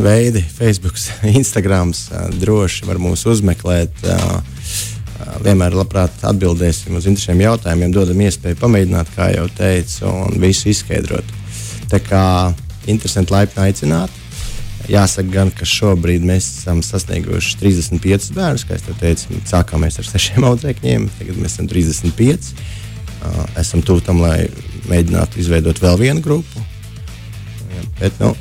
veidi, 0.00 0.42
Facebook, 0.42 0.98
Instagram. 1.38 1.92
Droši 2.40 2.88
var 2.88 3.00
mūs 3.02 3.26
uzmeklēt. 3.28 4.04
Vienmēr 5.44 5.76
labprāt 5.76 6.24
atbildēsim 6.26 6.96
uz 6.98 7.06
interesantiem 7.08 7.44
jautājumiem, 7.46 7.92
dodam 7.94 8.20
iespēju 8.26 8.58
pamēģināt, 8.60 9.12
kā 9.14 9.30
jau 9.32 9.46
teicu, 9.56 10.10
un 10.10 10.36
visu 10.42 10.68
izskaidrot. 10.72 11.32
Tā 11.92 12.00
kā 12.02 12.24
interesanti 12.90 13.32
laipni 13.32 13.68
aicināt. 13.68 14.22
Jāsaka, 14.90 15.30
gan, 15.32 15.50
ka 15.54 15.64
šobrīd 15.64 16.26
mēs 16.28 16.48
esam 16.58 16.82
sasnieguši 16.84 17.56
35 17.60 18.34
bērnus. 18.36 18.66
Kā 18.68 18.76
jau 18.76 18.96
teicu, 19.00 19.38
sākām 19.48 19.86
ar 19.86 19.94
sešiem 19.94 20.44
audzēkņiem, 20.50 21.06
tagad 21.20 21.38
mēs 21.40 21.56
esam 21.56 21.70
35. 21.70 22.52
Esam 23.60 23.82
tuvu 23.82 24.02
tam, 24.04 24.20
lai 24.24 24.46
mēģinātu 24.90 25.40
izveidot 25.40 25.80
vēl 25.82 25.98
vienu 26.00 26.24
grupu. 26.24 26.64
Ja, 27.74 27.84
bet, 28.00 28.20
nu, 28.20 28.34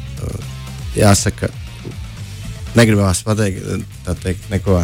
jāsaka, 0.97 1.49
negribās 2.77 3.23
pateikt, 3.25 3.87
teikt, 4.23 4.49
neko 4.51 4.81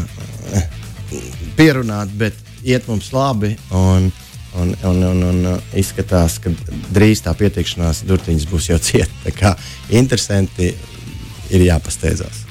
pierunāt, 1.59 2.11
bet 2.17 2.37
iet 2.63 2.89
mums 2.89 3.13
labi. 3.15 3.55
Un, 3.75 4.11
Un, 4.57 4.71
un, 4.81 5.03
un, 5.05 5.19
un 5.27 5.59
izskatās, 5.77 6.39
ka 6.41 6.49
drīz 6.89 7.19
tā 7.21 7.35
pieteikšanās 7.37 7.99
durtiņas 8.09 8.47
būs 8.49 8.71
jau 8.71 8.79
cieta. 8.81 9.13
Tā 9.27 9.33
kā 9.35 9.51
interesanti 9.93 10.71
ir 11.53 11.67
jāpasteidzās. 11.67 12.41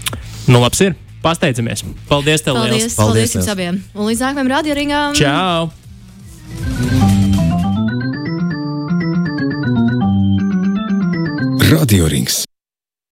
Nu, 0.46 0.62
labs 0.62 0.78
ir. 0.86 0.94
Pasteidzamies. 1.26 1.82
Paldies, 2.06 2.46
tev, 2.46 2.54
paldies, 2.54 2.86
liels. 2.86 2.94
paldies, 2.94 3.02
paldies 3.02 3.36
jums 3.40 3.50
abiem. 3.50 3.82
Un 3.98 4.12
līdz 4.12 4.22
nākamajam 4.28 4.54
radioringam. 4.54 5.18
Čau! 5.18 7.27
Radio 11.70 12.06
Rings. 12.08 12.47